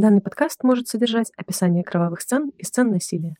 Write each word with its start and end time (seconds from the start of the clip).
Данный 0.00 0.20
подкаст 0.20 0.62
может 0.62 0.86
содержать 0.86 1.32
описание 1.36 1.82
кровавых 1.82 2.20
сцен 2.20 2.52
и 2.56 2.62
сцен 2.62 2.92
насилия. 2.92 3.34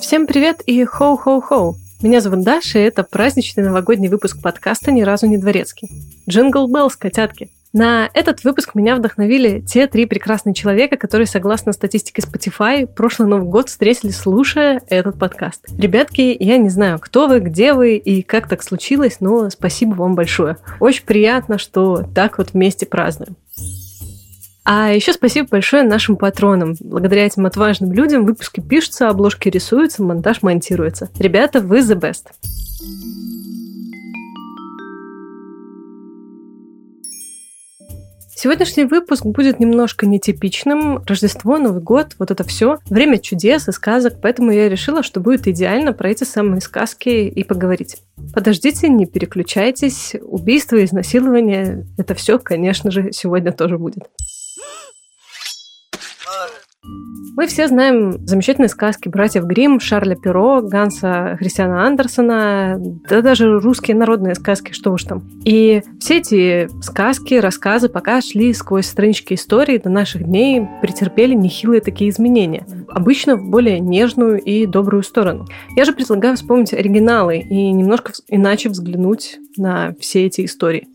Всем 0.00 0.26
привет 0.26 0.62
и 0.64 0.82
хоу-хоу-хоу! 0.82 1.74
Меня 2.02 2.22
зовут 2.22 2.44
Даша, 2.44 2.78
и 2.78 2.84
это 2.84 3.02
праздничный 3.02 3.62
новогодний 3.62 4.08
выпуск 4.08 4.40
подкаста 4.40 4.90
«Ни 4.90 5.02
разу 5.02 5.26
не 5.26 5.36
дворецкий». 5.36 5.90
Jingle 6.26 6.66
Bells, 6.66 6.96
котятки! 6.96 7.50
На 7.72 8.10
этот 8.12 8.44
выпуск 8.44 8.74
меня 8.74 8.96
вдохновили 8.96 9.60
те 9.60 9.86
три 9.86 10.04
прекрасные 10.04 10.52
человека, 10.52 10.98
которые, 10.98 11.26
согласно 11.26 11.72
статистике 11.72 12.20
Spotify, 12.20 12.86
прошлый 12.86 13.28
Новый 13.28 13.48
год 13.48 13.70
встретили, 13.70 14.10
слушая 14.10 14.82
этот 14.88 15.18
подкаст. 15.18 15.64
Ребятки, 15.78 16.36
я 16.38 16.58
не 16.58 16.68
знаю, 16.68 16.98
кто 16.98 17.28
вы, 17.28 17.40
где 17.40 17.72
вы 17.72 17.96
и 17.96 18.22
как 18.22 18.46
так 18.46 18.62
случилось, 18.62 19.18
но 19.20 19.48
спасибо 19.48 19.94
вам 19.94 20.14
большое. 20.14 20.58
Очень 20.80 21.06
приятно, 21.06 21.56
что 21.56 22.04
так 22.14 22.36
вот 22.36 22.52
вместе 22.52 22.84
празднуем. 22.84 23.36
А 24.64 24.92
еще 24.92 25.14
спасибо 25.14 25.48
большое 25.48 25.82
нашим 25.82 26.16
патронам. 26.16 26.76
Благодаря 26.78 27.24
этим 27.24 27.46
отважным 27.46 27.92
людям 27.92 28.26
выпуски 28.26 28.60
пишутся, 28.60 29.08
обложки 29.08 29.48
рисуются, 29.48 30.02
монтаж 30.02 30.42
монтируется. 30.42 31.08
Ребята, 31.18 31.60
вы 31.60 31.78
the 31.78 31.98
best. 31.98 32.26
Сегодняшний 38.42 38.86
выпуск 38.86 39.24
будет 39.24 39.60
немножко 39.60 40.04
нетипичным. 40.04 41.04
Рождество, 41.06 41.58
Новый 41.58 41.80
год, 41.80 42.16
вот 42.18 42.32
это 42.32 42.42
все. 42.42 42.80
Время 42.90 43.18
чудес 43.18 43.68
и 43.68 43.72
сказок, 43.72 44.14
поэтому 44.20 44.50
я 44.50 44.68
решила, 44.68 45.04
что 45.04 45.20
будет 45.20 45.46
идеально 45.46 45.92
про 45.92 46.10
эти 46.10 46.24
самые 46.24 46.60
сказки 46.60 47.08
и 47.08 47.44
поговорить. 47.44 47.98
Подождите, 48.34 48.88
не 48.88 49.06
переключайтесь. 49.06 50.16
Убийство, 50.20 50.84
изнасилование, 50.84 51.86
это 51.96 52.16
все, 52.16 52.40
конечно 52.40 52.90
же, 52.90 53.12
сегодня 53.12 53.52
тоже 53.52 53.78
будет. 53.78 54.08
Мы 57.34 57.46
все 57.46 57.66
знаем 57.66 58.26
замечательные 58.26 58.68
сказки 58.68 59.08
братьев 59.08 59.44
Гримм, 59.44 59.80
Шарля 59.80 60.16
Перо, 60.16 60.60
Ганса 60.60 61.36
Христиана 61.38 61.86
Андерсона, 61.86 62.76
да 62.78 63.22
даже 63.22 63.58
русские 63.58 63.96
народные 63.96 64.34
сказки, 64.34 64.72
что 64.72 64.92
уж 64.92 65.04
там. 65.04 65.22
И 65.44 65.82
все 65.98 66.18
эти 66.18 66.68
сказки, 66.82 67.34
рассказы, 67.34 67.88
пока 67.88 68.20
шли 68.20 68.52
сквозь 68.52 68.86
странички 68.86 69.32
истории 69.32 69.78
до 69.78 69.88
наших 69.88 70.24
дней, 70.24 70.68
претерпели 70.82 71.32
нехилые 71.32 71.80
такие 71.80 72.10
изменения. 72.10 72.66
Обычно 72.88 73.36
в 73.36 73.48
более 73.48 73.80
нежную 73.80 74.38
и 74.38 74.66
добрую 74.66 75.02
сторону. 75.02 75.46
Я 75.74 75.86
же 75.86 75.94
предлагаю 75.94 76.36
вспомнить 76.36 76.74
оригиналы 76.74 77.38
и 77.38 77.72
немножко 77.72 78.12
иначе 78.28 78.68
взглянуть 78.68 79.38
на 79.56 79.94
все 79.98 80.26
эти 80.26 80.44
истории. 80.44 80.88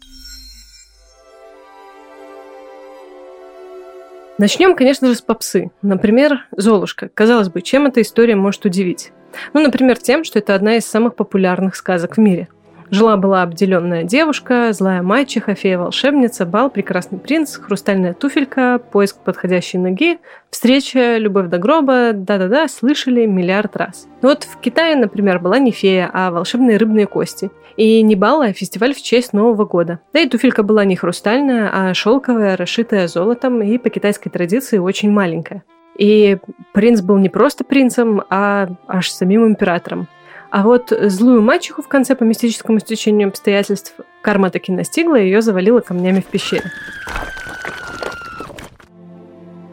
Начнем, 4.38 4.76
конечно 4.76 5.08
же, 5.08 5.16
с 5.16 5.22
попсы. 5.22 5.72
Например, 5.82 6.46
«Золушка». 6.56 7.10
Казалось 7.12 7.50
бы, 7.50 7.62
чем 7.64 7.88
эта 7.88 8.02
история 8.02 8.36
может 8.36 8.66
удивить? 8.66 9.12
Ну, 9.54 9.62
например, 9.62 9.98
тем, 9.98 10.24
что 10.24 10.38
это 10.38 10.54
одна 10.54 10.76
из 10.76 10.86
самых 10.86 11.16
популярных 11.16 11.76
сказок 11.76 12.18
в 12.18 12.20
мире. 12.20 12.48
Жила-была 12.90 13.44
обделенная 13.44 14.04
девушка, 14.04 14.72
злая 14.72 15.02
мачеха, 15.02 15.56
фея-волшебница, 15.56 16.46
бал, 16.46 16.70
прекрасный 16.70 17.20
принц, 17.20 17.58
хрустальная 17.58 18.14
туфелька, 18.14 18.80
поиск 18.80 19.18
подходящей 19.18 19.78
ноги, 19.78 20.20
встреча, 20.50 21.18
любовь 21.18 21.48
до 21.48 21.58
гроба, 21.58 22.12
да-да-да, 22.14 22.68
слышали 22.68 23.26
миллиард 23.26 23.76
раз. 23.76 24.08
Но 24.22 24.30
вот 24.30 24.46
в 24.46 24.58
Китае, 24.60 24.96
например, 24.96 25.40
была 25.40 25.60
не 25.60 25.72
фея, 25.72 26.10
а 26.14 26.32
волшебные 26.32 26.78
рыбные 26.78 27.08
кости. 27.08 27.52
И 27.76 28.02
не 28.02 28.16
бал, 28.16 28.42
а 28.42 28.54
фестиваль 28.54 28.96
в 28.96 29.02
честь 29.02 29.34
Нового 29.34 29.66
года. 29.66 30.00
Да 30.14 30.20
и 30.20 30.28
туфелька 30.28 30.64
была 30.64 30.84
не 30.86 30.96
хрустальная, 30.96 31.70
а 31.72 31.94
шелковая, 31.94 32.58
расшитая 32.58 33.08
золотом 33.08 33.62
и 33.62 33.78
по 33.78 33.90
китайской 33.90 34.30
традиции 34.30 34.78
очень 34.78 35.12
маленькая. 35.12 35.64
И 35.98 36.38
принц 36.74 37.02
был 37.02 37.18
не 37.18 37.30
просто 37.30 37.64
принцем, 37.64 38.24
а 38.30 38.70
аж 38.88 39.10
самим 39.10 39.46
императором. 39.46 40.08
А 40.50 40.64
вот 40.64 40.92
злую 40.92 41.42
мачеху 41.42 41.82
в 41.82 41.88
конце 41.88 42.16
по 42.16 42.24
мистическому 42.24 42.80
стечению 42.80 43.30
обстоятельств 43.30 43.96
карма 44.22 44.50
таки 44.50 44.72
настигла, 44.72 45.16
и 45.16 45.26
ее 45.26 45.42
завалила 45.42 45.82
камнями 45.82 46.22
в 46.22 46.26
пещере. 46.26 46.72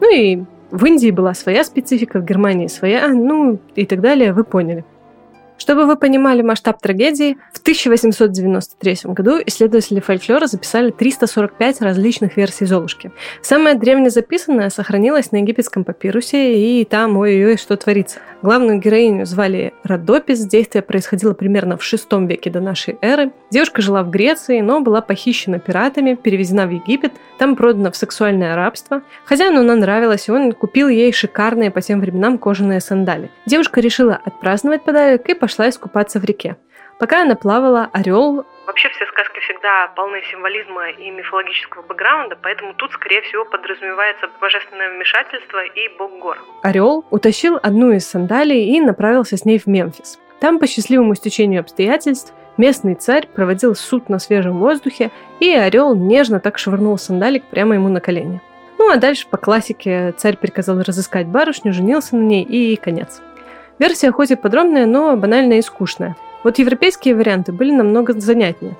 Ну 0.01 0.13
и 0.13 0.43
в 0.71 0.85
Индии 0.85 1.11
была 1.11 1.33
своя 1.33 1.63
специфика, 1.63 2.19
в 2.19 2.25
Германии 2.25 2.67
своя, 2.67 3.07
ну 3.07 3.59
и 3.75 3.85
так 3.85 4.01
далее, 4.01 4.33
вы 4.33 4.43
поняли. 4.43 4.85
Чтобы 5.57 5.85
вы 5.85 5.95
понимали 5.95 6.41
масштаб 6.41 6.81
трагедии, 6.81 7.37
в 7.53 7.59
1893 7.59 8.97
году 9.05 9.39
исследователи 9.45 9.99
фольклора 9.99 10.47
записали 10.47 10.91
345 10.91 11.81
различных 11.81 12.37
версий 12.37 12.65
Золушки. 12.65 13.11
Самая 13.41 13.75
древняя 13.75 14.09
записанная 14.09 14.69
сохранилась 14.69 15.31
на 15.31 15.37
египетском 15.37 15.83
папирусе, 15.83 16.55
и 16.55 16.85
там, 16.85 17.17
ой-ой, 17.17 17.57
что 17.57 17.77
творится. 17.77 18.19
Главную 18.41 18.79
героиню 18.79 19.25
звали 19.25 19.73
Родопис, 19.83 20.45
действие 20.45 20.81
происходило 20.81 21.33
примерно 21.33 21.77
в 21.77 21.81
VI 21.81 22.27
веке 22.27 22.49
до 22.49 22.59
нашей 22.59 22.97
эры. 23.01 23.31
Девушка 23.49 23.81
жила 23.81 24.03
в 24.03 24.09
Греции, 24.09 24.59
но 24.61 24.81
была 24.81 25.01
похищена 25.01 25.59
пиратами, 25.59 26.15
перевезена 26.15 26.67
в 26.67 26.71
Египет, 26.71 27.13
там 27.39 27.55
продана 27.55 27.91
в 27.91 27.95
сексуальное 27.95 28.55
рабство. 28.55 29.01
Хозяину 29.25 29.61
она 29.61 29.75
нравилась, 29.75 30.27
и 30.27 30.31
он 30.31 30.51
купил 30.51 30.89
ей 30.89 31.11
шикарные 31.11 31.71
по 31.71 31.81
тем 31.81 32.01
временам 32.01 32.37
кожаные 32.37 32.81
сандали. 32.81 33.31
Девушка 33.45 33.81
решила 33.81 34.19
отпраздновать 34.23 34.83
подарок 34.83 35.27
и 35.29 35.33
пошла 35.45 35.69
искупаться 35.69 36.19
в 36.19 36.25
реке. 36.25 36.57
Пока 36.97 37.21
она 37.21 37.35
плавала, 37.35 37.87
орел 37.93 38.47
Вообще 38.65 38.89
все 38.89 39.05
сказки 39.05 39.39
всегда 39.41 39.89
полны 39.95 40.19
символизма 40.31 40.89
и 40.89 41.11
мифологического 41.11 41.83
бэкграунда, 41.83 42.35
поэтому 42.41 42.73
тут, 42.73 42.91
скорее 42.93 43.21
всего, 43.21 43.45
подразумевается 43.45 44.27
божественное 44.41 44.89
вмешательство 44.89 45.63
и 45.63 45.97
бог 45.99 46.17
гор. 46.19 46.39
Орел 46.63 47.05
утащил 47.11 47.59
одну 47.61 47.91
из 47.91 48.07
сандалий 48.07 48.75
и 48.75 48.81
направился 48.81 49.37
с 49.37 49.45
ней 49.45 49.59
в 49.59 49.67
Мемфис. 49.67 50.19
Там, 50.39 50.57
по 50.57 50.65
счастливому 50.65 51.13
стечению 51.13 51.59
обстоятельств, 51.59 52.33
местный 52.57 52.95
царь 52.95 53.27
проводил 53.27 53.75
суд 53.75 54.09
на 54.09 54.17
свежем 54.17 54.57
воздухе, 54.57 55.11
и 55.39 55.53
орел 55.53 55.95
нежно 55.95 56.39
так 56.39 56.57
швырнул 56.57 56.97
сандалик 56.97 57.43
прямо 57.43 57.75
ему 57.75 57.89
на 57.89 58.01
колени. 58.01 58.41
Ну 58.79 58.89
а 58.89 58.95
дальше, 58.95 59.27
по 59.29 59.37
классике, 59.37 60.11
царь 60.17 60.37
приказал 60.37 60.81
разыскать 60.81 61.27
барышню, 61.27 61.71
женился 61.71 62.15
на 62.15 62.23
ней 62.23 62.43
и 62.43 62.75
конец. 62.77 63.21
Версия 63.77 64.11
хоть 64.11 64.31
и 64.31 64.35
подробная, 64.35 64.85
но 64.85 65.15
банальная 65.17 65.59
и 65.59 65.61
скучная. 65.61 66.15
Вот 66.43 66.59
европейские 66.59 67.15
варианты 67.15 67.51
были 67.51 67.71
намного 67.71 68.13
занятнее. 68.19 68.75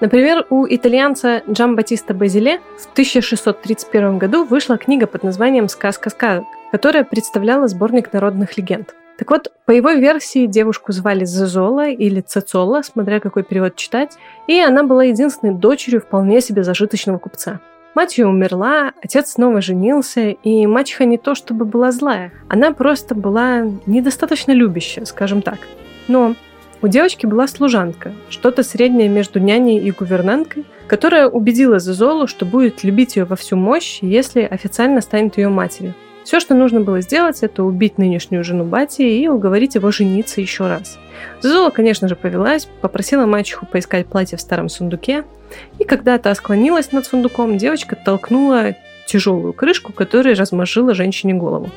Например, 0.00 0.46
у 0.50 0.66
итальянца 0.68 1.42
Джамбатиста 1.50 2.12
Базиле 2.12 2.60
в 2.78 2.92
1631 2.92 4.18
году 4.18 4.44
вышла 4.44 4.76
книга 4.76 5.06
под 5.06 5.22
названием 5.22 5.68
«Сказка 5.68 6.10
сказок», 6.10 6.44
которая 6.70 7.04
представляла 7.04 7.66
сборник 7.66 8.12
народных 8.12 8.58
легенд. 8.58 8.94
Так 9.18 9.30
вот, 9.30 9.50
по 9.64 9.70
его 9.70 9.92
версии 9.92 10.46
девушку 10.46 10.92
звали 10.92 11.24
Зезола 11.24 11.88
или 11.88 12.20
Цецола, 12.20 12.82
смотря 12.82 13.20
какой 13.20 13.42
перевод 13.42 13.76
читать, 13.76 14.18
и 14.46 14.60
она 14.60 14.82
была 14.82 15.04
единственной 15.04 15.54
дочерью 15.54 16.02
вполне 16.02 16.42
себе 16.42 16.62
зажиточного 16.62 17.18
купца. 17.18 17.60
Мать 17.96 18.18
ее 18.18 18.26
умерла, 18.26 18.92
отец 19.02 19.30
снова 19.30 19.62
женился, 19.62 20.28
и 20.28 20.66
мачеха 20.66 21.06
не 21.06 21.16
то 21.16 21.34
чтобы 21.34 21.64
была 21.64 21.92
злая, 21.92 22.30
она 22.46 22.72
просто 22.72 23.14
была 23.14 23.62
недостаточно 23.86 24.52
любящая, 24.52 25.06
скажем 25.06 25.40
так. 25.40 25.60
Но 26.06 26.34
у 26.82 26.88
девочки 26.88 27.24
была 27.24 27.48
служанка, 27.48 28.12
что-то 28.28 28.64
среднее 28.64 29.08
между 29.08 29.40
няней 29.40 29.78
и 29.78 29.90
гувернанткой, 29.92 30.66
которая 30.86 31.26
убедила 31.26 31.78
Зезолу, 31.78 32.26
что 32.26 32.44
будет 32.44 32.84
любить 32.84 33.16
ее 33.16 33.24
во 33.24 33.34
всю 33.34 33.56
мощь, 33.56 34.00
если 34.02 34.42
официально 34.42 35.00
станет 35.00 35.38
ее 35.38 35.48
матерью. 35.48 35.94
Все, 36.26 36.40
что 36.40 36.56
нужно 36.56 36.80
было 36.80 37.02
сделать, 37.02 37.44
это 37.44 37.62
убить 37.62 37.98
нынешнюю 37.98 38.42
жену 38.42 38.64
Бати 38.64 39.02
и 39.02 39.28
уговорить 39.28 39.76
его 39.76 39.92
жениться 39.92 40.40
еще 40.40 40.66
раз. 40.66 40.98
Зозула, 41.40 41.70
конечно 41.70 42.08
же, 42.08 42.16
повелась, 42.16 42.66
попросила 42.80 43.26
мачеху 43.26 43.64
поискать 43.64 44.08
платье 44.08 44.36
в 44.36 44.40
старом 44.40 44.68
сундуке, 44.68 45.22
и 45.78 45.84
когда 45.84 46.18
та 46.18 46.34
склонилась 46.34 46.90
над 46.90 47.06
сундуком, 47.06 47.56
девочка 47.58 47.94
толкнула 47.94 48.74
тяжелую 49.06 49.52
крышку, 49.52 49.92
которая 49.92 50.34
размозжила 50.34 50.94
женщине 50.94 51.34
голову. 51.34 51.70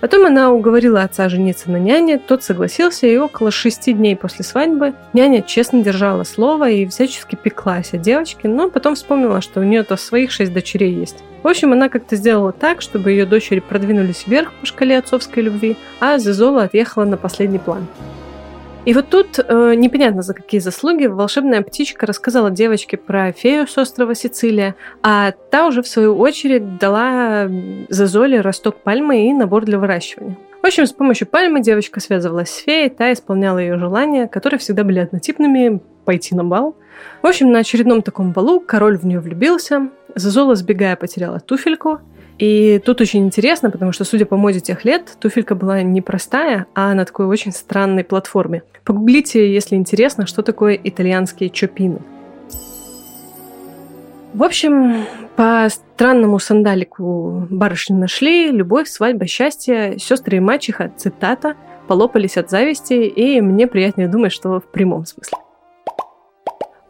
Потом 0.00 0.24
она 0.24 0.50
уговорила 0.50 1.02
отца 1.02 1.28
жениться 1.28 1.70
на 1.70 1.76
няне, 1.76 2.16
тот 2.16 2.42
согласился, 2.42 3.06
и 3.06 3.18
около 3.18 3.50
шести 3.50 3.92
дней 3.92 4.16
после 4.16 4.42
свадьбы 4.42 4.94
няня 5.12 5.42
честно 5.42 5.82
держала 5.82 6.24
слово 6.24 6.70
и 6.70 6.86
всячески 6.86 7.36
пеклась 7.36 7.92
о 7.92 7.98
девочке, 7.98 8.48
но 8.48 8.70
потом 8.70 8.94
вспомнила, 8.94 9.42
что 9.42 9.60
у 9.60 9.64
нее-то 9.64 9.98
своих 9.98 10.30
шесть 10.30 10.54
дочерей 10.54 10.94
есть. 10.94 11.22
В 11.42 11.48
общем, 11.48 11.72
она 11.72 11.88
как-то 11.88 12.16
сделала 12.16 12.52
так, 12.52 12.82
чтобы 12.82 13.12
ее 13.12 13.24
дочери 13.24 13.60
продвинулись 13.60 14.26
вверх 14.26 14.52
по 14.52 14.66
шкале 14.66 14.98
отцовской 14.98 15.42
любви, 15.42 15.76
а 15.98 16.18
Зезола 16.18 16.64
отъехала 16.64 17.04
на 17.04 17.16
последний 17.16 17.58
план. 17.58 17.86
И 18.84 18.94
вот 18.94 19.08
тут 19.08 19.38
э, 19.38 19.74
непонятно 19.74 20.22
за 20.22 20.32
какие 20.32 20.60
заслуги 20.60 21.06
волшебная 21.06 21.62
птичка 21.62 22.06
рассказала 22.06 22.50
девочке 22.50 22.96
про 22.96 23.32
фею 23.32 23.66
с 23.66 23.76
острова 23.76 24.14
Сицилия, 24.14 24.74
а 25.02 25.32
та 25.32 25.66
уже 25.66 25.82
в 25.82 25.88
свою 25.88 26.18
очередь 26.18 26.78
дала 26.78 27.48
Зазоле 27.88 28.40
росток 28.40 28.76
пальмы 28.76 29.28
и 29.28 29.32
набор 29.32 29.64
для 29.64 29.78
выращивания. 29.78 30.38
В 30.62 30.66
общем, 30.66 30.86
с 30.86 30.92
помощью 30.92 31.26
пальмы 31.26 31.62
девочка 31.62 32.00
связывалась 32.00 32.50
с 32.50 32.56
феей, 32.56 32.90
та 32.90 33.12
исполняла 33.12 33.58
ее 33.58 33.78
желания, 33.78 34.28
которые 34.28 34.58
всегда 34.58 34.84
были 34.84 34.98
однотипными– 34.98 35.80
пойти 36.04 36.34
на 36.34 36.44
бал. 36.44 36.76
В 37.22 37.26
общем, 37.26 37.52
на 37.52 37.60
очередном 37.60 38.02
таком 38.02 38.32
балу 38.32 38.60
король 38.60 38.98
в 38.98 39.04
нее 39.04 39.20
влюбился, 39.20 39.90
Зазола, 40.14 40.54
сбегая, 40.54 40.96
потеряла 40.96 41.40
туфельку. 41.40 42.00
И 42.38 42.80
тут 42.84 43.00
очень 43.02 43.26
интересно, 43.26 43.70
потому 43.70 43.92
что, 43.92 44.04
судя 44.04 44.24
по 44.24 44.36
моде 44.36 44.60
тех 44.60 44.84
лет, 44.84 45.16
туфелька 45.20 45.54
была 45.54 45.82
не 45.82 46.00
простая, 46.00 46.66
а 46.74 46.94
на 46.94 47.04
такой 47.04 47.26
очень 47.26 47.52
странной 47.52 48.02
платформе. 48.02 48.62
Погуглите, 48.84 49.52
если 49.52 49.76
интересно, 49.76 50.26
что 50.26 50.42
такое 50.42 50.78
итальянские 50.82 51.50
чопины. 51.50 52.00
В 54.32 54.42
общем, 54.42 55.04
по 55.36 55.66
странному 55.68 56.38
сандалику 56.38 57.46
барышни 57.50 57.94
нашли 57.94 58.50
любовь, 58.50 58.88
свадьба, 58.88 59.26
счастье, 59.26 59.98
сестры 59.98 60.36
и 60.36 60.40
мачеха, 60.40 60.92
цитата, 60.96 61.56
полопались 61.88 62.36
от 62.36 62.48
зависти, 62.48 62.94
и 62.94 63.40
мне 63.40 63.66
приятнее 63.66 64.08
думать, 64.08 64.32
что 64.32 64.60
в 64.60 64.64
прямом 64.70 65.04
смысле. 65.04 65.36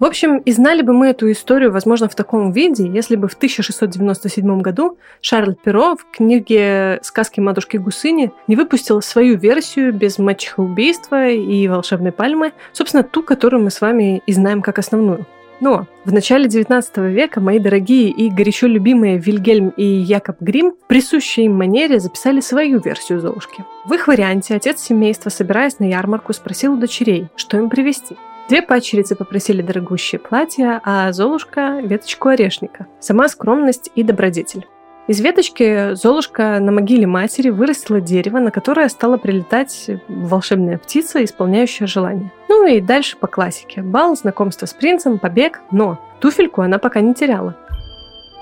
В 0.00 0.06
общем, 0.06 0.38
и 0.38 0.50
знали 0.50 0.81
бы 0.81 0.94
мы 0.94 1.08
эту 1.08 1.31
историю, 1.31 1.70
возможно, 1.73 2.08
в 2.08 2.14
таком 2.14 2.52
виде, 2.52 2.88
если 2.88 3.17
бы 3.17 3.29
в 3.29 3.35
1697 3.35 4.62
году 4.62 4.97
Шарль 5.20 5.55
Перо 5.55 5.94
в 5.94 6.06
книге 6.11 7.00
«Сказки 7.02 7.38
матушки 7.38 7.76
Гусыни» 7.76 8.32
не 8.47 8.56
выпустил 8.56 9.02
свою 9.02 9.37
версию 9.37 9.93
без 9.93 10.19
мачехоубийства 10.19 11.29
и 11.29 11.69
волшебной 11.69 12.12
пальмы, 12.12 12.55
собственно, 12.73 13.02
ту, 13.02 13.23
которую 13.23 13.62
мы 13.62 13.70
с 13.70 13.82
вами 13.82 14.23
и 14.25 14.32
знаем 14.32 14.62
как 14.62 14.79
основную. 14.79 15.26
Но 15.61 15.87
в 16.06 16.12
начале 16.14 16.46
XIX 16.46 17.11
века 17.11 17.43
мои 17.43 17.58
дорогие 17.58 18.08
и 18.08 18.31
горячо 18.31 18.69
любимые 18.69 19.19
Вильгельм 19.19 19.69
и 19.76 19.85
Якоб 19.85 20.41
Грим 20.41 20.73
в 20.82 20.87
присущей 20.87 21.43
им 21.43 21.56
манере 21.56 22.00
записали 22.00 22.41
свою 22.41 22.81
версию 22.81 23.20
Золушки. 23.20 23.67
В 23.85 23.93
их 23.93 24.08
варианте 24.08 24.55
отец 24.55 24.81
семейства, 24.81 25.29
собираясь 25.29 25.79
на 25.79 25.85
ярмарку, 25.85 26.32
спросил 26.32 26.73
у 26.73 26.76
дочерей, 26.79 27.29
что 27.37 27.58
им 27.58 27.69
привезти. 27.69 28.17
Две 28.50 28.62
пачерицы 28.62 29.14
попросили 29.14 29.62
дорогущее 29.62 30.19
платье, 30.19 30.81
а 30.82 31.12
Золушка– 31.12 31.79
веточку 31.85 32.31
орешника. 32.31 32.88
Сама 32.99 33.29
скромность 33.29 33.93
и 33.94 34.02
добродетель. 34.02 34.67
Из 35.06 35.20
веточки 35.20 35.94
Золушка 35.94 36.58
на 36.58 36.73
могиле 36.73 37.06
матери 37.06 37.50
вырастила 37.50 38.00
дерево, 38.00 38.41
на 38.41 38.50
которое 38.50 38.88
стала 38.88 39.19
прилетать 39.19 39.88
волшебная 40.08 40.79
птица, 40.79 41.23
исполняющая 41.23 41.87
желание. 41.87 42.32
Ну 42.49 42.67
и 42.67 42.81
дальше 42.81 43.17
по 43.17 43.29
классике. 43.29 43.82
Бал, 43.82 44.17
знакомство 44.17 44.67
с 44.67 44.75
принцем, 44.75 45.20
побег, 45.20 45.61
но 45.70 46.00
туфельку 46.19 46.62
она 46.62 46.79
пока 46.79 47.00
не 47.03 47.14
теряла. 47.14 47.56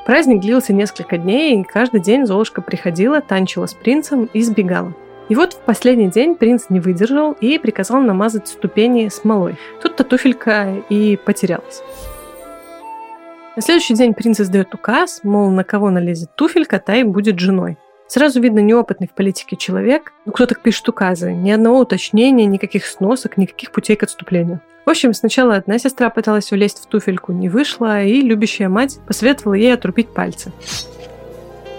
Праздник 0.07 0.41
длился 0.41 0.73
несколько 0.73 1.19
дней, 1.19 1.61
и 1.61 1.65
каждый 1.65 2.01
день 2.01 2.25
Золушка 2.25 2.63
приходила, 2.63 3.21
танчила 3.21 3.67
с 3.67 3.75
принцем 3.75 4.31
и 4.33 4.41
сбегала. 4.41 4.95
И 5.29 5.35
вот 5.35 5.53
в 5.53 5.59
последний 5.59 6.09
день 6.09 6.35
принц 6.35 6.67
не 6.71 6.81
выдержал 6.81 7.33
и 7.33 7.59
приказал 7.59 8.01
намазать 8.01 8.49
ступени 8.49 9.09
смолой. 9.09 9.57
Тут-то 9.83 10.05
туфелька 10.05 10.83
и 10.89 11.17
потерялась. 11.17 11.83
На 13.57 13.63
следующий 13.63 13.95
день 13.95 14.15
принц 14.15 14.41
издает 14.41 14.73
указ, 14.75 15.21
мол, 15.25 15.51
на 15.51 15.65
кого 15.65 15.91
налезет 15.91 16.35
туфелька, 16.37 16.79
та 16.79 16.97
и 16.97 17.03
будет 17.03 17.39
женой. 17.39 17.77
Сразу 18.07 18.41
видно 18.41 18.61
неопытный 18.61 19.07
в 19.07 19.13
политике 19.13 19.57
человек. 19.57 20.15
Ну, 20.25 20.33
кто 20.33 20.47
так 20.47 20.63
пишет 20.63 20.89
указы? 20.89 21.35
Ни 21.35 21.51
одного 21.51 21.81
уточнения, 21.81 22.47
никаких 22.47 22.87
сносок, 22.87 23.37
никаких 23.37 23.71
путей 23.71 23.97
к 23.97 24.03
отступлению. 24.03 24.61
В 24.87 24.91
общем, 24.91 25.13
сначала 25.13 25.57
одна 25.57 25.79
сестра 25.79 26.09
пыталась 26.09 26.51
улезть 26.51 26.79
в 26.79 26.87
туфельку, 26.87 27.33
не 27.33 27.51
вышла, 27.51 28.03
и 28.03 28.23
любящая 28.23 28.71
мать 28.71 28.99
посоветовала 29.07 29.53
ей 29.53 29.75
отрубить 29.75 30.09
пальцы. 30.15 30.53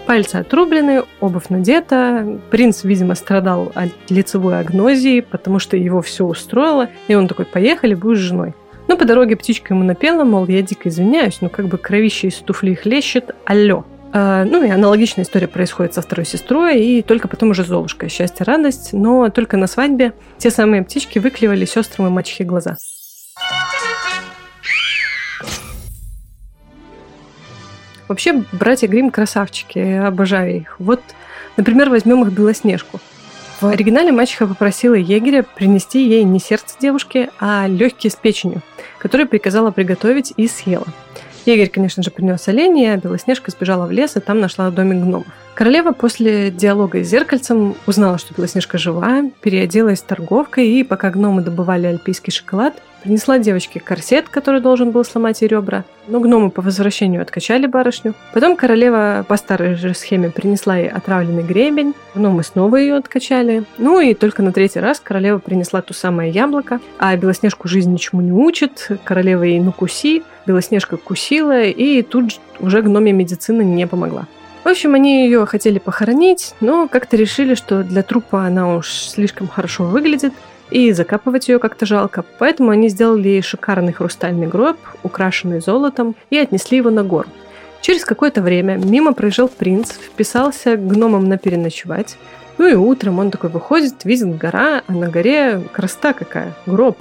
Пальцы 0.10 0.38
отрублены, 0.38 1.04
обувь 1.20 1.50
надета. 1.50 2.40
Принц, 2.50 2.84
видимо, 2.84 3.14
страдал 3.14 3.72
от 3.76 3.92
лицевой 4.10 4.60
агнозии, 4.60 5.20
потому 5.22 5.60
что 5.60 5.78
его 5.78 6.02
все 6.02 6.26
устроило, 6.26 6.90
и 7.08 7.14
он 7.14 7.28
такой, 7.28 7.46
поехали, 7.46 7.94
будешь 7.94 8.18
женой. 8.18 8.56
Но 8.88 8.98
по 8.98 9.06
дороге 9.06 9.36
птичка 9.36 9.76
ему 9.76 9.84
напела, 9.84 10.24
мол, 10.24 10.48
я 10.48 10.64
дико 10.64 10.90
извиняюсь, 10.90 11.42
но 11.42 11.50
как 11.50 11.68
бы 11.68 11.78
кровище 11.78 12.30
из 12.30 12.38
туфли 12.38 12.74
хлещет, 12.74 13.36
алло. 13.46 13.86
А, 14.12 14.46
ну 14.46 14.64
и 14.64 14.70
аналогичная 14.72 15.26
история 15.26 15.48
происходит 15.48 15.94
со 15.94 16.02
второй 16.02 16.26
сестрой, 16.26 16.82
и 16.82 17.04
только 17.04 17.28
потом 17.28 17.52
уже 17.52 17.64
Золушка. 17.64 18.10
Счастье, 18.10 18.44
радость, 18.46 18.94
но 18.94 19.30
только 19.30 19.58
на 19.58 19.68
свадьбе 19.68 20.14
те 20.40 20.50
самые 20.50 20.82
птички 20.82 21.20
выклевали 21.20 21.66
сестрам 21.66 22.08
и 22.08 22.10
мачехе 22.10 22.46
глаза. 22.46 22.78
Вообще, 28.10 28.44
братья 28.52 28.88
Грим 28.88 29.12
красавчики, 29.12 29.78
я 29.78 30.08
обожаю 30.08 30.58
их. 30.58 30.76
Вот, 30.80 31.00
например, 31.58 31.90
возьмем 31.90 32.24
их 32.24 32.34
Белоснежку. 32.34 33.00
В 33.62 33.68
оригинале 33.68 34.12
мачеха 34.12 34.48
попросила 34.48 34.96
егеря 34.96 35.44
принести 35.44 36.08
ей 36.08 36.24
не 36.24 36.40
сердце 36.40 36.76
девушки, 36.80 37.30
а 37.40 37.68
легкие 37.68 38.10
с 38.10 38.16
печенью, 38.16 38.62
которые 38.98 39.28
приказала 39.28 39.70
приготовить 39.70 40.34
и 40.38 40.48
съела. 40.48 40.88
Егерь, 41.46 41.70
конечно 41.70 42.02
же, 42.02 42.10
принес 42.10 42.48
оленя, 42.48 42.94
а 42.94 42.98
Белоснежка 42.98 43.52
сбежала 43.52 43.86
в 43.86 43.92
лес 43.92 44.16
и 44.16 44.20
там 44.20 44.40
нашла 44.40 44.72
домик 44.72 45.04
гномов. 45.04 45.28
Королева 45.54 45.92
после 45.92 46.52
диалога 46.52 47.04
с 47.04 47.08
зеркальцем 47.08 47.76
узнала, 47.86 48.18
что 48.18 48.34
Белоснежка 48.34 48.78
жива, 48.78 49.24
переоделась 49.42 50.02
торговкой, 50.02 50.68
и 50.68 50.84
пока 50.84 51.12
гномы 51.12 51.42
добывали 51.42 51.86
альпийский 51.86 52.32
шоколад, 52.32 52.82
принесла 53.04 53.40
девочке 53.40 53.80
корсет, 53.80 54.30
который 54.30 54.62
должен 54.62 54.92
был 54.92 55.04
сломать 55.04 55.42
ей 55.42 55.48
ребра. 55.48 55.84
Но 56.08 56.20
гномы 56.20 56.50
по 56.50 56.62
возвращению 56.62 57.22
откачали 57.22 57.68
барышню. 57.68 58.14
Потом 58.34 58.56
королева 58.56 59.26
по 59.28 59.38
старой 59.38 59.76
же 59.76 59.94
схеме 59.94 60.30
принесла 60.30 60.78
ей 60.78 60.90
отравленный 60.90 61.44
гребень, 61.44 61.94
гномы 62.16 62.44
снова 62.44 62.78
ее 62.78 62.96
откачали. 62.96 63.64
Ну 63.78 64.00
и 64.00 64.14
только 64.14 64.42
на 64.42 64.52
третий 64.52 64.80
раз 64.80 65.00
королева 65.00 65.40
принесла 65.40 65.82
ту 65.82 65.94
самое 65.94 66.32
яблоко, 66.32 66.80
а 66.98 67.16
Белоснежку 67.16 67.68
жизнь 67.68 67.92
ничему 67.92 68.22
не 68.22 68.32
учит, 68.32 68.90
королева 69.04 69.44
ей 69.44 69.60
накуси, 69.60 70.24
Белоснежка 70.46 70.98
кусила, 70.98 71.64
и 71.64 72.02
тут 72.02 72.40
уже 72.60 72.82
гномия 72.82 73.14
медицина 73.14 73.62
не 73.62 73.86
помогла. 73.88 74.28
В 74.64 74.68
общем, 74.68 74.94
они 74.94 75.24
ее 75.26 75.46
хотели 75.46 75.80
похоронить, 75.80 76.54
но 76.60 76.88
как-то 76.88 77.16
решили, 77.16 77.56
что 77.56 77.84
для 77.84 78.04
трупа 78.04 78.46
она 78.46 78.76
уж 78.76 78.92
слишком 78.92 79.48
хорошо 79.48 79.86
выглядит, 79.86 80.34
и 80.72 80.92
закапывать 80.92 81.48
ее 81.48 81.60
как-то 81.60 81.86
жалко. 81.86 82.24
Поэтому 82.38 82.72
они 82.72 82.90
сделали 82.90 83.28
ей 83.28 83.42
шикарный 83.42 83.94
хрустальный 83.94 84.48
гроб, 84.48 84.78
украшенный 85.04 85.62
золотом, 85.62 86.16
и 86.30 86.38
отнесли 86.38 86.78
его 86.78 86.90
на 86.90 87.04
гору. 87.04 87.30
Через 87.82 88.04
какое-то 88.04 88.42
время 88.42 88.76
мимо 88.78 89.14
проезжал 89.14 89.48
принц, 89.48 89.92
вписался 89.92 90.76
к 90.76 90.88
гномам 90.88 91.30
на 91.30 91.38
переночевать. 91.38 92.18
Ну 92.58 92.68
и 92.68 92.74
утром 92.74 93.20
он 93.20 93.32
такой 93.32 93.50
выходит, 93.50 94.04
видит 94.04 94.38
гора, 94.38 94.84
а 94.86 94.92
на 94.92 95.08
горе 95.08 95.62
красота 95.72 96.14
какая, 96.14 96.54
гроб. 96.66 96.98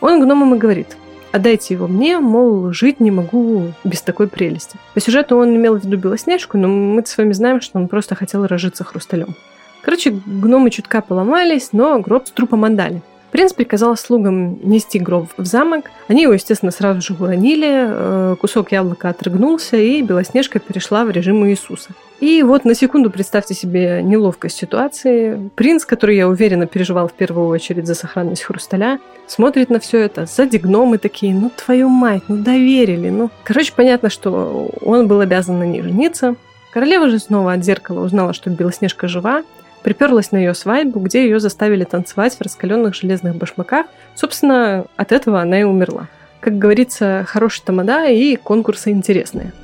Он 0.00 0.20
гномам 0.20 0.54
и 0.54 0.58
говорит– 0.58 0.96
отдайте 1.32 1.74
его 1.74 1.86
мне, 1.86 2.18
мол, 2.18 2.72
жить 2.72 3.00
не 3.00 3.10
могу 3.10 3.72
без 3.84 4.02
такой 4.02 4.28
прелести. 4.28 4.78
По 4.94 5.00
сюжету 5.00 5.36
он 5.36 5.54
имел 5.56 5.78
в 5.78 5.84
виду 5.84 5.96
Белоснежку, 5.96 6.58
но 6.58 6.68
мы 6.68 7.04
с 7.04 7.16
вами 7.16 7.32
знаем, 7.32 7.60
что 7.60 7.78
он 7.78 7.88
просто 7.88 8.14
хотел 8.14 8.46
разжиться 8.46 8.84
хрусталем. 8.84 9.34
Короче, 9.82 10.10
гномы 10.10 10.70
чутка 10.70 11.00
поломались, 11.00 11.70
но 11.72 11.98
гроб 12.00 12.26
с 12.26 12.30
трупом 12.30 12.64
отдали. 12.64 13.02
Принц 13.30 13.52
приказал 13.52 13.96
слугам 13.96 14.58
нести 14.66 14.98
гроб 14.98 15.28
в 15.36 15.44
замок. 15.44 15.90
Они 16.08 16.22
его, 16.22 16.32
естественно, 16.32 16.72
сразу 16.72 17.02
же 17.02 17.14
уронили, 17.14 17.68
э, 17.70 18.36
кусок 18.40 18.72
яблока 18.72 19.10
отрыгнулся, 19.10 19.76
и 19.76 20.00
Белоснежка 20.00 20.58
перешла 20.60 21.04
в 21.04 21.10
режим 21.10 21.46
Иисуса. 21.46 21.90
И 22.20 22.42
вот 22.42 22.64
на 22.64 22.74
секунду 22.74 23.10
представьте 23.10 23.54
себе 23.54 24.02
неловкость 24.02 24.56
ситуации. 24.56 25.50
Принц, 25.54 25.84
который, 25.84 26.16
я 26.16 26.26
уверена, 26.26 26.66
переживал 26.66 27.06
в 27.06 27.12
первую 27.12 27.48
очередь 27.48 27.86
за 27.86 27.94
сохранность 27.94 28.42
хрусталя, 28.42 28.98
смотрит 29.26 29.68
на 29.68 29.78
все 29.78 29.98
это. 29.98 30.24
Сзади 30.24 30.56
гномы 30.56 30.96
такие, 30.96 31.34
ну 31.34 31.50
твою 31.54 31.90
мать, 31.90 32.22
ну 32.28 32.38
доверили. 32.38 33.10
Ну, 33.10 33.30
короче, 33.44 33.72
понятно, 33.76 34.08
что 34.08 34.70
он 34.80 35.06
был 35.06 35.20
обязан 35.20 35.58
на 35.58 35.64
ней 35.64 35.82
жениться. 35.82 36.34
Королева 36.72 37.08
же 37.08 37.18
снова 37.18 37.52
от 37.52 37.64
зеркала 37.64 38.00
узнала, 38.00 38.32
что 38.32 38.50
Белоснежка 38.50 39.06
жива, 39.06 39.42
приперлась 39.88 40.32
на 40.32 40.36
ее 40.36 40.52
свадьбу, 40.52 41.00
где 41.00 41.22
ее 41.22 41.40
заставили 41.40 41.82
танцевать 41.82 42.36
в 42.36 42.42
раскаленных 42.42 42.94
железных 42.94 43.36
башмаках. 43.36 43.86
Собственно, 44.14 44.84
от 44.96 45.12
этого 45.12 45.40
она 45.40 45.60
и 45.60 45.62
умерла. 45.62 46.08
Как 46.40 46.58
говорится, 46.58 47.24
хорошая 47.26 47.64
тамада 47.64 48.04
и 48.04 48.36
конкурсы 48.36 48.90
интересные. 48.90 49.54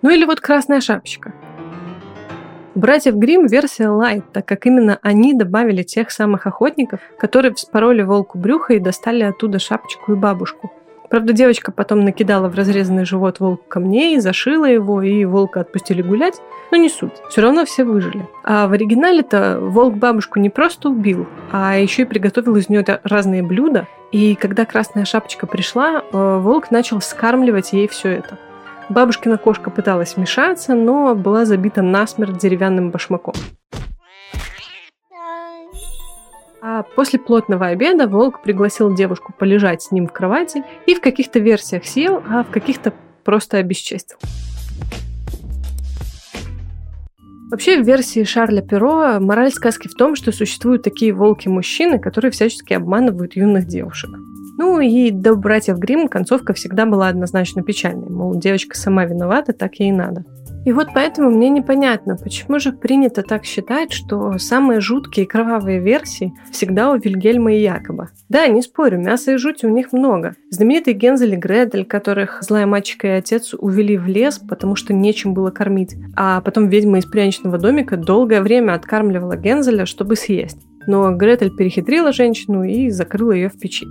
Ну 0.00 0.08
или 0.08 0.24
вот 0.24 0.40
«Красная 0.40 0.80
шапочка». 0.80 1.34
Братьев 2.74 3.14
Грим 3.16 3.46
версия 3.46 3.88
лайт, 3.88 4.24
так 4.32 4.46
как 4.46 4.64
именно 4.64 4.98
они 5.02 5.34
добавили 5.34 5.82
тех 5.82 6.10
самых 6.10 6.46
охотников, 6.46 7.00
которые 7.18 7.52
вспороли 7.52 8.00
волку 8.00 8.38
брюхо 8.38 8.72
и 8.72 8.78
достали 8.78 9.24
оттуда 9.24 9.58
шапочку 9.58 10.12
и 10.12 10.16
бабушку. 10.16 10.72
Правда, 11.10 11.32
девочка 11.32 11.70
потом 11.70 12.04
накидала 12.04 12.48
в 12.48 12.54
разрезанный 12.54 13.04
живот 13.04 13.40
волку 13.40 13.64
камней, 13.68 14.18
зашила 14.20 14.64
его, 14.64 15.02
и 15.02 15.24
волка 15.24 15.60
отпустили 15.60 16.02
гулять, 16.02 16.40
но 16.70 16.76
не 16.76 16.88
суть. 16.88 17.12
Все 17.28 17.42
равно 17.42 17.64
все 17.64 17.84
выжили. 17.84 18.26
А 18.42 18.66
в 18.66 18.72
оригинале-то 18.72 19.58
волк 19.60 19.94
бабушку 19.94 20.40
не 20.40 20.50
просто 20.50 20.88
убил, 20.88 21.26
а 21.52 21.76
еще 21.76 22.02
и 22.02 22.06
приготовил 22.06 22.56
из 22.56 22.68
нее 22.68 22.84
разные 23.04 23.42
блюда. 23.42 23.86
И 24.12 24.34
когда 24.34 24.64
красная 24.64 25.04
шапочка 25.04 25.46
пришла, 25.46 26.00
э, 26.00 26.38
волк 26.38 26.70
начал 26.70 27.00
скармливать 27.00 27.72
ей 27.72 27.88
все 27.88 28.10
это. 28.10 28.38
Бабушкина 28.88 29.38
кошка 29.38 29.70
пыталась 29.70 30.16
вмешаться, 30.16 30.74
но 30.74 31.14
была 31.14 31.44
забита 31.44 31.82
насмерть 31.82 32.38
деревянным 32.38 32.90
башмаком. 32.90 33.34
А 36.66 36.82
после 36.82 37.18
плотного 37.18 37.66
обеда 37.66 38.08
волк 38.08 38.40
пригласил 38.40 38.94
девушку 38.94 39.34
полежать 39.38 39.82
с 39.82 39.90
ним 39.90 40.06
в 40.06 40.12
кровати 40.14 40.64
и 40.86 40.94
в 40.94 41.02
каких-то 41.02 41.38
версиях 41.38 41.84
съел, 41.84 42.22
а 42.26 42.42
в 42.42 42.50
каких-то 42.50 42.94
просто 43.22 43.58
обесчестил. 43.58 44.16
Вообще, 47.50 47.82
в 47.82 47.86
версии 47.86 48.24
Шарля 48.24 48.62
Перо 48.62 49.20
мораль 49.20 49.52
сказки 49.52 49.88
в 49.88 49.94
том, 49.94 50.16
что 50.16 50.32
существуют 50.32 50.82
такие 50.82 51.12
волки-мужчины, 51.12 51.98
которые 51.98 52.30
всячески 52.30 52.72
обманывают 52.72 53.36
юных 53.36 53.66
девушек. 53.66 54.08
Ну 54.56 54.80
и 54.80 55.10
до 55.10 55.34
братьев 55.34 55.76
Грим 55.76 56.08
концовка 56.08 56.54
всегда 56.54 56.86
была 56.86 57.08
однозначно 57.08 57.62
печальной. 57.62 58.08
Мол, 58.08 58.36
девочка 58.36 58.74
сама 58.74 59.04
виновата, 59.04 59.52
так 59.52 59.74
ей 59.74 59.90
и 59.90 59.92
надо. 59.92 60.24
И 60.64 60.72
вот 60.72 60.88
поэтому 60.94 61.30
мне 61.30 61.50
непонятно, 61.50 62.16
почему 62.16 62.58
же 62.58 62.72
принято 62.72 63.22
так 63.22 63.44
считать, 63.44 63.92
что 63.92 64.38
самые 64.38 64.80
жуткие 64.80 65.26
и 65.26 65.28
кровавые 65.28 65.78
версии 65.78 66.32
всегда 66.50 66.90
у 66.90 66.96
Вильгельма 66.96 67.52
и 67.54 67.60
Якоба. 67.60 68.08
Да, 68.30 68.46
не 68.46 68.62
спорю, 68.62 68.98
мяса 68.98 69.32
и 69.32 69.36
жути 69.36 69.66
у 69.66 69.68
них 69.68 69.92
много. 69.92 70.36
Знаменитый 70.50 70.94
Гензель 70.94 71.34
и 71.34 71.36
Гредель, 71.36 71.84
которых 71.84 72.42
злая 72.42 72.66
мальчика 72.66 73.08
и 73.08 73.10
отец 73.10 73.54
увели 73.54 73.98
в 73.98 74.06
лес, 74.06 74.38
потому 74.38 74.74
что 74.74 74.94
нечем 74.94 75.34
было 75.34 75.50
кормить. 75.50 75.96
А 76.16 76.40
потом 76.40 76.68
ведьма 76.68 76.98
из 76.98 77.04
пряничного 77.04 77.58
домика 77.58 77.96
долгое 77.96 78.40
время 78.40 78.72
откармливала 78.72 79.36
Гензеля, 79.36 79.84
чтобы 79.84 80.16
съесть. 80.16 80.58
Но 80.86 81.14
Гретель 81.14 81.54
перехитрила 81.54 82.12
женщину 82.12 82.64
и 82.64 82.88
закрыла 82.90 83.32
ее 83.32 83.48
в 83.48 83.58
печи. 83.58 83.86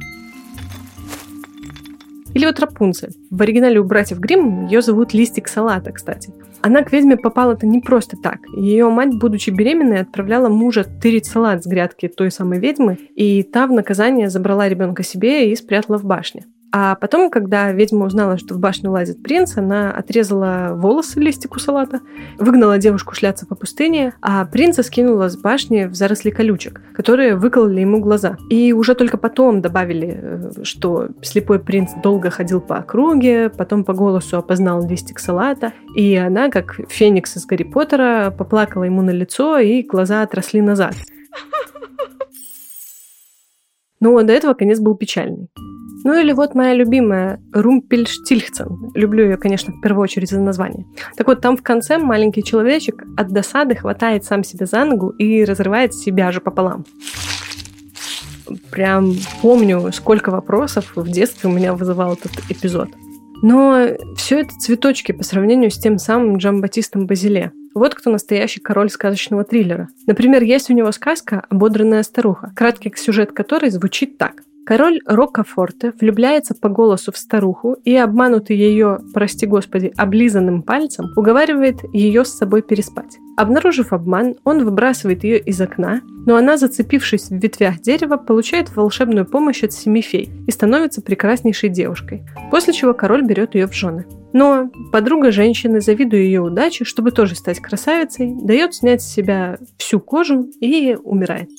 Или 2.33 2.47
вот 2.47 2.59
Рапунцель. 2.59 3.13
В 3.29 3.41
оригинале 3.41 3.79
у 3.79 3.83
братьев 3.83 4.19
Грим 4.19 4.65
ее 4.65 4.81
зовут 4.81 5.13
Листик 5.13 5.47
Салата, 5.47 5.91
кстати. 5.91 6.33
Она 6.65 6.81
к 6.81 6.93
ведьме 6.93 7.17
попала-то 7.17 7.67
не 7.67 7.81
просто 7.81 8.15
так. 8.15 8.39
Ее 8.55 8.89
мать, 8.89 9.13
будучи 9.19 9.49
беременной, 9.49 9.99
отправляла 9.99 10.47
мужа 10.47 10.85
тырить 10.85 11.25
салат 11.25 11.61
с 11.61 11.67
грядки 11.67 12.07
той 12.07 12.31
самой 12.31 12.59
ведьмы, 12.59 12.97
и 13.15 13.43
та 13.43 13.67
в 13.67 13.73
наказание 13.73 14.29
забрала 14.29 14.69
ребенка 14.69 15.03
себе 15.03 15.51
и 15.51 15.55
спрятала 15.57 15.97
в 15.97 16.05
башне. 16.05 16.45
А 16.75 16.95
потом, 16.95 17.29
когда 17.29 17.71
ведьма 17.71 18.07
узнала, 18.07 18.39
что 18.39 18.55
в 18.55 18.59
башню 18.59 18.89
лазит 18.89 19.21
принц, 19.21 19.57
она 19.57 19.91
отрезала 19.91 20.71
волосы 20.71 21.19
листику 21.19 21.59
салата, 21.59 22.01
выгнала 22.39 22.79
девушку 22.79 23.13
шляться 23.13 23.45
по 23.45 23.53
пустыне, 23.53 24.15
а 24.21 24.43
принца 24.45 24.81
скинула 24.81 25.29
с 25.29 25.37
башни 25.37 25.85
в 25.85 25.93
заросли 25.93 26.31
колючек, 26.31 26.81
которые 26.95 27.35
выкололи 27.35 27.81
ему 27.81 27.99
глаза. 27.99 28.37
И 28.49 28.73
уже 28.73 28.95
только 28.95 29.19
потом 29.19 29.61
добавили, 29.61 30.19
э, 30.19 30.63
что 30.63 31.09
слепой 31.21 31.59
принц 31.59 31.91
долго 32.01 32.31
ходил 32.31 32.59
по 32.59 32.77
округе, 32.77 33.51
потом 33.55 33.83
по 33.83 33.93
голосу 33.93 34.39
опознал 34.39 34.83
листик 34.83 35.19
салата, 35.19 35.73
и 35.95 36.15
она, 36.15 36.49
как 36.49 36.79
феникс 36.89 37.37
из 37.37 37.45
Гарри 37.45 37.65
Поттера, 37.65 38.33
поплакала 38.35 38.85
ему 38.85 39.03
на 39.03 39.11
лицо, 39.11 39.59
и 39.59 39.83
глаза 39.83 40.23
отросли 40.23 40.59
назад. 40.59 40.95
Но 43.99 44.19
до 44.23 44.33
этого 44.33 44.55
конец 44.55 44.79
был 44.79 44.95
печальный. 44.95 45.49
Ну 46.03 46.19
или 46.19 46.33
вот 46.33 46.53
моя 46.53 46.73
любимая 46.73 47.41
Румпельштильхцен. 47.53 48.91
Люблю 48.93 49.23
ее, 49.23 49.37
конечно, 49.37 49.73
в 49.73 49.81
первую 49.81 50.03
очередь 50.03 50.29
за 50.29 50.39
название. 50.39 50.85
Так 51.15 51.27
вот, 51.27 51.41
там 51.41 51.55
в 51.55 51.63
конце 51.63 51.97
маленький 51.97 52.43
человечек 52.43 53.03
от 53.15 53.29
досады 53.29 53.75
хватает 53.75 54.25
сам 54.25 54.43
себя 54.43 54.65
за 54.65 54.83
ногу 54.83 55.09
и 55.09 55.43
разрывает 55.45 55.93
себя 55.93 56.31
же 56.31 56.41
пополам. 56.41 56.85
Прям 58.71 59.13
помню, 59.41 59.91
сколько 59.93 60.29
вопросов 60.29 60.91
в 60.95 61.09
детстве 61.09 61.49
у 61.49 61.53
меня 61.53 61.73
вызывал 61.73 62.13
этот 62.13 62.31
эпизод. 62.49 62.89
Но 63.41 63.87
все 64.15 64.39
это 64.39 64.51
цветочки 64.59 65.11
по 65.11 65.23
сравнению 65.23 65.71
с 65.71 65.77
тем 65.77 65.97
самым 65.97 66.37
Джамбатистом 66.37 67.07
Базиле. 67.07 67.51
Вот 67.73 67.95
кто 67.95 68.11
настоящий 68.11 68.61
король 68.61 68.89
сказочного 68.89 69.43
триллера. 69.43 69.89
Например, 70.05 70.43
есть 70.43 70.69
у 70.69 70.73
него 70.73 70.91
сказка 70.91 71.45
«Ободранная 71.49 72.03
старуха», 72.03 72.53
краткий 72.55 72.93
сюжет 72.95 73.31
которой 73.31 73.69
звучит 73.71 74.17
так. 74.17 74.43
Король 74.65 75.01
Рокафорте 75.05 75.91
влюбляется 75.99 76.55
по 76.55 76.69
голосу 76.69 77.11
в 77.11 77.17
старуху 77.17 77.73
и, 77.83 77.95
обманутый 77.97 78.55
ее, 78.55 78.99
прости 79.13 79.45
господи, 79.45 79.91
облизанным 79.97 80.63
пальцем, 80.63 81.07
уговаривает 81.17 81.79
ее 81.91 82.23
с 82.23 82.29
собой 82.29 82.61
переспать. 82.61 83.17
Обнаружив 83.35 83.91
обман, 83.91 84.35
он 84.45 84.63
выбрасывает 84.63 85.25
ее 85.25 85.39
из 85.39 85.59
окна, 85.59 86.01
но 86.25 86.37
она, 86.37 86.55
зацепившись 86.55 87.29
в 87.29 87.35
ветвях 87.35 87.81
дерева, 87.81 88.15
получает 88.15 88.73
волшебную 88.73 89.25
помощь 89.25 89.63
от 89.63 89.73
семи 89.73 90.01
фей 90.01 90.29
и 90.47 90.51
становится 90.51 91.01
прекраснейшей 91.01 91.67
девушкой, 91.67 92.23
после 92.49 92.73
чего 92.73 92.93
король 92.93 93.25
берет 93.25 93.55
ее 93.55 93.67
в 93.67 93.73
жены. 93.73 94.05
Но 94.31 94.71
подруга 94.93 95.31
женщины, 95.31 95.81
завидуя 95.81 96.21
ее 96.21 96.41
удаче, 96.41 96.85
чтобы 96.85 97.11
тоже 97.11 97.35
стать 97.35 97.59
красавицей, 97.59 98.33
дает 98.41 98.73
снять 98.73 99.01
с 99.01 99.13
себя 99.13 99.57
всю 99.77 99.99
кожу 99.99 100.49
и 100.61 100.97
умирает. 101.03 101.49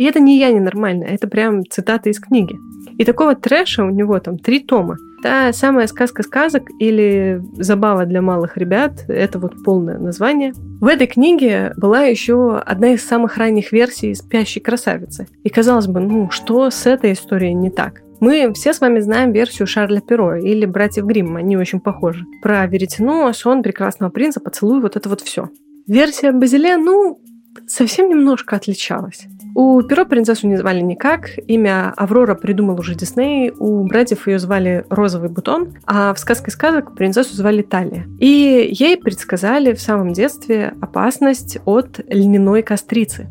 И 0.00 0.04
это 0.04 0.18
не 0.18 0.38
я 0.38 0.50
ненормальная, 0.50 1.08
это 1.08 1.28
прям 1.28 1.62
цитата 1.68 2.08
из 2.08 2.18
книги. 2.18 2.58
И 2.96 3.04
такого 3.04 3.34
трэша 3.34 3.84
у 3.84 3.90
него 3.90 4.18
там 4.18 4.38
три 4.38 4.60
тома. 4.60 4.96
Та 5.22 5.52
самая 5.52 5.86
сказка 5.88 6.22
сказок 6.22 6.62
или 6.78 7.42
забава 7.58 8.06
для 8.06 8.22
малых 8.22 8.56
ребят, 8.56 9.04
это 9.08 9.38
вот 9.38 9.62
полное 9.62 9.98
название. 9.98 10.54
В 10.80 10.86
этой 10.86 11.06
книге 11.06 11.74
была 11.76 12.04
еще 12.04 12.56
одна 12.56 12.94
из 12.94 13.06
самых 13.06 13.36
ранних 13.36 13.72
версий 13.72 14.14
«Спящей 14.14 14.62
красавицы». 14.62 15.26
И 15.44 15.50
казалось 15.50 15.86
бы, 15.86 16.00
ну 16.00 16.30
что 16.30 16.70
с 16.70 16.86
этой 16.86 17.12
историей 17.12 17.52
не 17.52 17.68
так? 17.68 18.00
Мы 18.20 18.54
все 18.54 18.72
с 18.72 18.80
вами 18.80 19.00
знаем 19.00 19.32
версию 19.32 19.66
Шарля 19.66 20.00
Перо 20.00 20.34
или 20.36 20.64
братьев 20.64 21.04
Гримм, 21.04 21.36
они 21.36 21.58
очень 21.58 21.80
похожи. 21.80 22.24
Про 22.40 22.66
веретено, 22.66 23.30
сон 23.34 23.62
прекрасного 23.62 24.10
принца, 24.10 24.40
поцелуй, 24.40 24.80
вот 24.80 24.96
это 24.96 25.10
вот 25.10 25.20
все. 25.20 25.50
Версия 25.86 26.32
Базиле, 26.32 26.78
ну, 26.78 27.20
совсем 27.66 28.08
немножко 28.08 28.56
отличалась. 28.56 29.26
У 29.54 29.82
Перо 29.82 30.04
принцессу 30.04 30.46
не 30.46 30.56
звали 30.56 30.80
никак. 30.80 31.30
Имя 31.46 31.92
Аврора 31.96 32.34
придумал 32.34 32.78
уже 32.78 32.94
Дисней. 32.94 33.52
У 33.58 33.84
братьев 33.84 34.28
ее 34.28 34.38
звали 34.38 34.84
Розовый 34.88 35.28
бутон, 35.28 35.74
а 35.86 36.14
в 36.14 36.18
сказке 36.18 36.50
сказок 36.50 36.94
принцессу 36.94 37.34
звали 37.34 37.62
Талия. 37.62 38.06
И 38.20 38.68
ей 38.70 38.96
предсказали 38.96 39.74
в 39.74 39.80
самом 39.80 40.12
детстве 40.12 40.74
опасность 40.80 41.58
от 41.64 42.00
льняной 42.08 42.62
кострицы. 42.62 43.28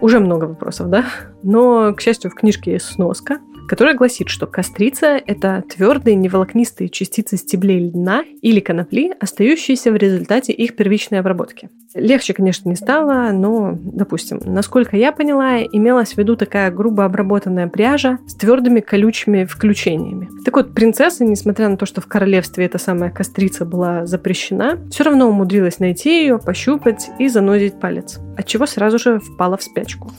Уже 0.00 0.20
много 0.20 0.44
вопросов, 0.44 0.90
да? 0.90 1.04
Но, 1.42 1.94
к 1.94 2.00
счастью, 2.00 2.30
в 2.30 2.34
книжке 2.34 2.72
есть 2.72 2.86
сноска– 2.86 3.38
которая 3.66 3.94
гласит, 3.94 4.28
что 4.28 4.46
кострица– 4.46 5.20
это 5.26 5.64
твердые 5.68 6.14
неволокнистые 6.14 6.88
частицы 6.88 7.36
стеблей 7.36 7.90
льна 7.90 8.22
или 8.42 8.60
конопли, 8.60 9.12
остающиеся 9.20 9.92
в 9.92 9.96
результате 9.96 10.52
их 10.52 10.76
первичной 10.76 11.20
обработки. 11.20 11.70
Легче, 11.94 12.34
конечно, 12.34 12.68
не 12.68 12.76
стало, 12.76 13.30
но, 13.32 13.76
допустим, 13.80 14.40
насколько 14.44 14.96
я 14.96 15.12
поняла, 15.12 15.62
имелась 15.62 16.12
в 16.12 16.18
виду 16.18 16.36
такая 16.36 16.70
грубо 16.70 17.04
обработанная 17.04 17.68
пряжа 17.68 18.18
с 18.26 18.34
твердыми 18.34 18.80
колючими 18.80 19.44
включениями. 19.44 20.28
Так 20.44 20.56
вот, 20.56 20.74
принцесса, 20.74 21.24
несмотря 21.24 21.68
на 21.68 21.76
то, 21.76 21.86
что 21.86 22.00
в 22.00 22.06
королевстве 22.06 22.66
эта 22.66 22.78
самая 22.78 23.10
кострица 23.10 23.64
была 23.64 24.04
запрещена, 24.06 24.78
все 24.90 25.04
равно 25.04 25.28
умудрилась 25.28 25.78
найти 25.78 26.22
ее, 26.22 26.38
пощупать 26.38 27.08
и 27.18 27.28
занозить 27.28 27.80
палец, 27.80 28.18
от 28.36 28.46
чего 28.46 28.66
сразу 28.66 28.98
же 28.98 29.18
впала 29.18 29.56
в 29.56 29.62
спячку. 29.62 30.10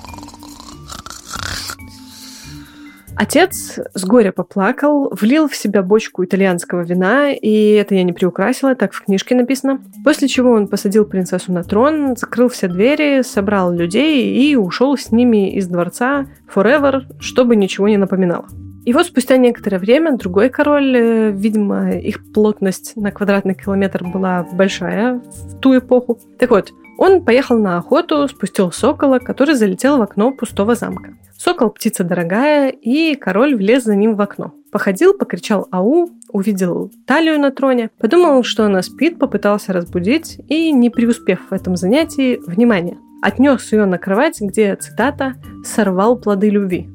Отец 3.20 3.80
с 3.96 4.06
горя 4.06 4.32
поплакал, 4.32 5.12
влил 5.20 5.48
в 5.48 5.56
себя 5.56 5.82
бочку 5.82 6.24
итальянского 6.24 6.82
вина, 6.82 7.32
и 7.32 7.72
это 7.72 7.96
я 7.96 8.04
не 8.04 8.14
приукрасила, 8.14 8.76
так 8.76 8.94
в 8.94 9.04
книжке 9.04 9.34
написано. 9.34 9.82
После 10.04 10.28
чего 10.28 10.52
он 10.52 10.68
посадил 10.68 11.04
принцессу 11.04 11.52
на 11.52 11.64
трон, 11.64 12.16
закрыл 12.16 12.48
все 12.48 12.68
двери, 12.68 13.24
собрал 13.24 13.74
людей 13.74 14.36
и 14.36 14.56
ушел 14.56 14.96
с 14.96 15.12
ними 15.12 15.56
из 15.56 15.68
дворца 15.68 16.28
forever, 16.54 17.06
чтобы 17.20 17.56
ничего 17.56 17.88
не 17.88 17.98
напоминало. 17.98 18.46
И 18.86 18.94
вот 18.94 19.08
спустя 19.08 19.36
некоторое 19.36 19.80
время 19.80 20.16
другой 20.16 20.50
король, 20.50 20.96
э, 20.96 21.32
видимо, 21.32 21.92
их 21.92 22.32
плотность 22.32 22.96
на 22.96 23.12
квадратный 23.12 23.54
километр 23.54 24.06
была 24.06 24.48
большая 24.54 25.16
в 25.16 25.60
ту 25.60 25.78
эпоху. 25.78 26.20
Так 26.40 26.52
вот, 26.52 26.72
он 26.98 27.24
поехал 27.24 27.58
на 27.60 27.78
охоту, 27.78 28.28
спустил 28.28 28.72
сокола, 28.72 29.20
который 29.20 29.56
залетел 29.56 29.98
в 29.98 30.02
окно 30.02 30.32
пустого 30.32 30.76
замка. 30.76 31.16
Сокол– 31.38 31.70
птица 31.72 32.04
дорогая, 32.04 32.70
и 32.70 33.16
король 33.16 33.56
влез 33.56 33.84
за 33.84 33.96
ним 33.96 34.16
в 34.16 34.22
окно. 34.22 34.54
Походил, 34.72 35.14
покричал 35.14 35.68
«Ау!», 35.72 36.10
увидел 36.30 36.92
талию 37.06 37.40
на 37.40 37.52
троне, 37.52 37.92
подумал, 38.00 38.44
что 38.44 38.66
она 38.66 38.82
спит, 38.82 39.20
попытался 39.20 39.72
разбудить 39.72 40.40
и, 40.50 40.72
не 40.72 40.90
преуспев 40.90 41.40
в 41.50 41.54
этом 41.54 41.76
занятии, 41.76 42.40
внимание, 42.46 42.98
отнес 43.22 43.72
ее 43.72 43.86
на 43.86 43.98
кровать, 43.98 44.42
где, 44.42 44.76
цитата, 44.76 45.36
«сорвал 45.64 46.18
плоды 46.20 46.50
любви» 46.50 46.90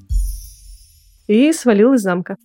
и 1.28 1.52
свалил 1.52 1.94
из 1.94 2.02
замка. 2.02 2.37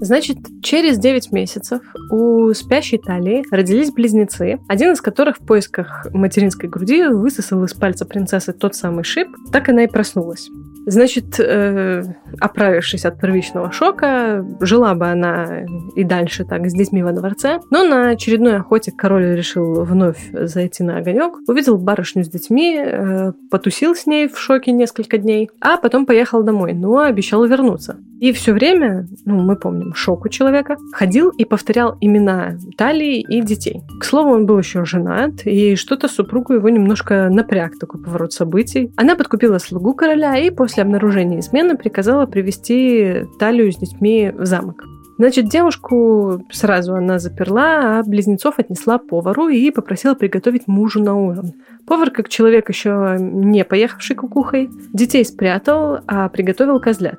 Значит, 0.00 0.38
через 0.62 0.98
9 0.98 1.32
месяцев 1.32 1.80
у 2.10 2.52
спящей 2.54 2.98
Талии 2.98 3.44
родились 3.50 3.90
близнецы, 3.90 4.58
один 4.68 4.92
из 4.92 5.00
которых 5.00 5.38
в 5.38 5.46
поисках 5.46 6.06
материнской 6.12 6.68
груди 6.68 7.04
высосал 7.06 7.64
из 7.64 7.74
пальца 7.74 8.06
принцессы 8.06 8.52
тот 8.52 8.76
самый 8.76 9.04
шип, 9.04 9.28
так 9.52 9.68
она 9.68 9.84
и 9.84 9.86
проснулась. 9.88 10.48
Значит, 10.90 11.38
э, 11.38 12.02
оправившись 12.40 13.04
от 13.04 13.20
первичного 13.20 13.70
шока, 13.72 14.42
жила 14.60 14.94
бы 14.94 15.06
она 15.06 15.66
и 15.94 16.02
дальше 16.02 16.44
так 16.44 16.66
с 16.66 16.72
детьми 16.72 17.02
во 17.02 17.12
дворце. 17.12 17.60
Но 17.70 17.84
на 17.84 18.08
очередной 18.08 18.56
охоте 18.56 18.90
король 18.90 19.36
решил 19.36 19.84
вновь 19.84 20.30
зайти 20.32 20.82
на 20.82 20.96
огонек, 20.96 21.34
увидел 21.46 21.76
барышню 21.76 22.24
с 22.24 22.28
детьми, 22.28 22.78
э, 22.80 23.32
потусил 23.50 23.94
с 23.94 24.06
ней 24.06 24.28
в 24.28 24.38
шоке 24.38 24.72
несколько 24.72 25.18
дней, 25.18 25.50
а 25.60 25.76
потом 25.76 26.06
поехал 26.06 26.42
домой, 26.42 26.72
но 26.72 27.00
обещал 27.00 27.44
вернуться. 27.44 27.98
И 28.20 28.32
все 28.32 28.52
время, 28.52 29.06
ну, 29.26 29.40
мы 29.40 29.56
помним, 29.56 29.94
шок 29.94 30.24
у 30.24 30.28
человека, 30.28 30.76
ходил 30.92 31.30
и 31.30 31.44
повторял 31.44 31.96
имена 32.00 32.56
Талии 32.76 33.20
и 33.20 33.40
детей. 33.42 33.82
К 34.00 34.04
слову, 34.04 34.30
он 34.30 34.44
был 34.44 34.58
еще 34.58 34.84
женат, 34.84 35.46
и 35.46 35.76
что-то 35.76 36.08
супругу 36.08 36.54
его 36.54 36.68
немножко 36.68 37.28
напряг 37.30 37.78
такой 37.78 38.02
поворот 38.02 38.32
событий. 38.32 38.90
Она 38.96 39.14
подкупила 39.14 39.58
слугу 39.58 39.94
короля 39.94 40.36
и 40.36 40.50
после 40.50 40.77
обнаружения 40.82 41.40
измены 41.40 41.76
приказала 41.76 42.26
привести 42.26 43.24
Талию 43.38 43.72
с 43.72 43.76
детьми 43.76 44.32
в 44.36 44.46
замок. 44.46 44.84
Значит, 45.18 45.48
девушку 45.48 46.44
сразу 46.52 46.94
она 46.94 47.18
заперла, 47.18 47.98
а 47.98 48.02
близнецов 48.04 48.60
отнесла 48.60 48.98
повару 48.98 49.48
и 49.48 49.72
попросила 49.72 50.14
приготовить 50.14 50.68
мужу 50.68 51.02
на 51.02 51.16
ужин. 51.16 51.54
Повар, 51.88 52.10
как 52.10 52.28
человек 52.28 52.68
еще 52.68 53.16
не 53.18 53.64
поехавший 53.64 54.14
кукухой, 54.14 54.70
детей 54.92 55.24
спрятал, 55.24 55.98
а 56.06 56.28
приготовил 56.28 56.78
козлят. 56.78 57.18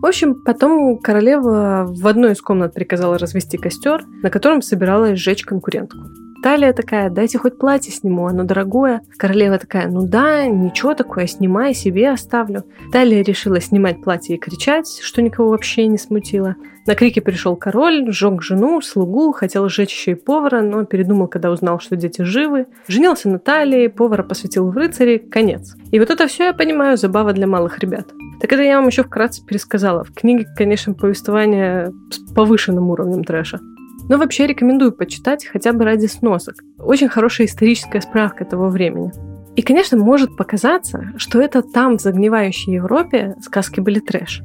В 0.00 0.06
общем, 0.06 0.34
потом 0.34 0.98
королева 0.98 1.86
в 1.86 2.06
одной 2.06 2.32
из 2.32 2.40
комнат 2.40 2.72
приказала 2.72 3.18
развести 3.18 3.58
костер, 3.58 4.02
на 4.22 4.30
котором 4.30 4.62
собиралась 4.62 5.18
сжечь 5.18 5.44
конкурентку. 5.44 5.98
Талия 6.42 6.72
такая, 6.72 7.10
дайте 7.10 7.36
хоть 7.36 7.58
платье 7.58 7.92
сниму, 7.92 8.26
оно 8.26 8.44
дорогое. 8.44 9.02
Королева 9.18 9.58
такая, 9.58 9.88
ну 9.88 10.06
да, 10.06 10.46
ничего 10.46 10.94
такое, 10.94 11.26
снимай, 11.26 11.74
себе 11.74 12.10
оставлю. 12.10 12.64
Талия 12.92 13.22
решила 13.22 13.60
снимать 13.60 14.02
платье 14.02 14.36
и 14.36 14.38
кричать, 14.38 15.00
что 15.02 15.20
никого 15.20 15.50
вообще 15.50 15.86
не 15.86 15.98
смутило. 15.98 16.56
На 16.86 16.94
крики 16.94 17.20
пришел 17.20 17.56
король, 17.56 18.10
сжег 18.10 18.40
жену, 18.40 18.80
слугу, 18.80 19.32
хотел 19.32 19.68
сжечь 19.68 19.92
еще 19.92 20.12
и 20.12 20.14
повара, 20.14 20.62
но 20.62 20.86
передумал, 20.86 21.28
когда 21.28 21.50
узнал, 21.50 21.78
что 21.78 21.94
дети 21.94 22.22
живы. 22.22 22.68
Женился 22.88 23.28
на 23.28 23.38
Талии, 23.38 23.88
повара 23.88 24.22
посвятил 24.22 24.70
в 24.70 24.74
рыцари, 24.74 25.18
конец. 25.18 25.76
И 25.90 25.98
вот 25.98 26.08
это 26.08 26.26
все, 26.26 26.44
я 26.44 26.52
понимаю, 26.54 26.96
забава 26.96 27.34
для 27.34 27.46
малых 27.46 27.80
ребят. 27.80 28.06
Так 28.40 28.52
это 28.52 28.62
я 28.62 28.78
вам 28.78 28.86
еще 28.86 29.04
вкратце 29.04 29.44
пересказала. 29.44 30.02
В 30.02 30.12
книге, 30.14 30.46
конечно, 30.56 30.94
повествование 30.94 31.92
с 32.10 32.32
повышенным 32.32 32.88
уровнем 32.88 33.22
трэша. 33.22 33.60
Но 34.08 34.16
вообще 34.16 34.46
рекомендую 34.46 34.92
почитать 34.92 35.46
хотя 35.46 35.72
бы 35.72 35.84
ради 35.84 36.06
сносок. 36.06 36.54
Очень 36.78 37.08
хорошая 37.08 37.46
историческая 37.46 38.00
справка 38.00 38.44
того 38.44 38.68
времени. 38.68 39.12
И, 39.56 39.62
конечно, 39.62 39.98
может 39.98 40.36
показаться, 40.36 41.12
что 41.16 41.40
это 41.40 41.62
там, 41.62 41.98
в 41.98 42.00
загнивающей 42.00 42.74
Европе, 42.74 43.36
сказки 43.42 43.80
были 43.80 44.00
трэш. 44.00 44.42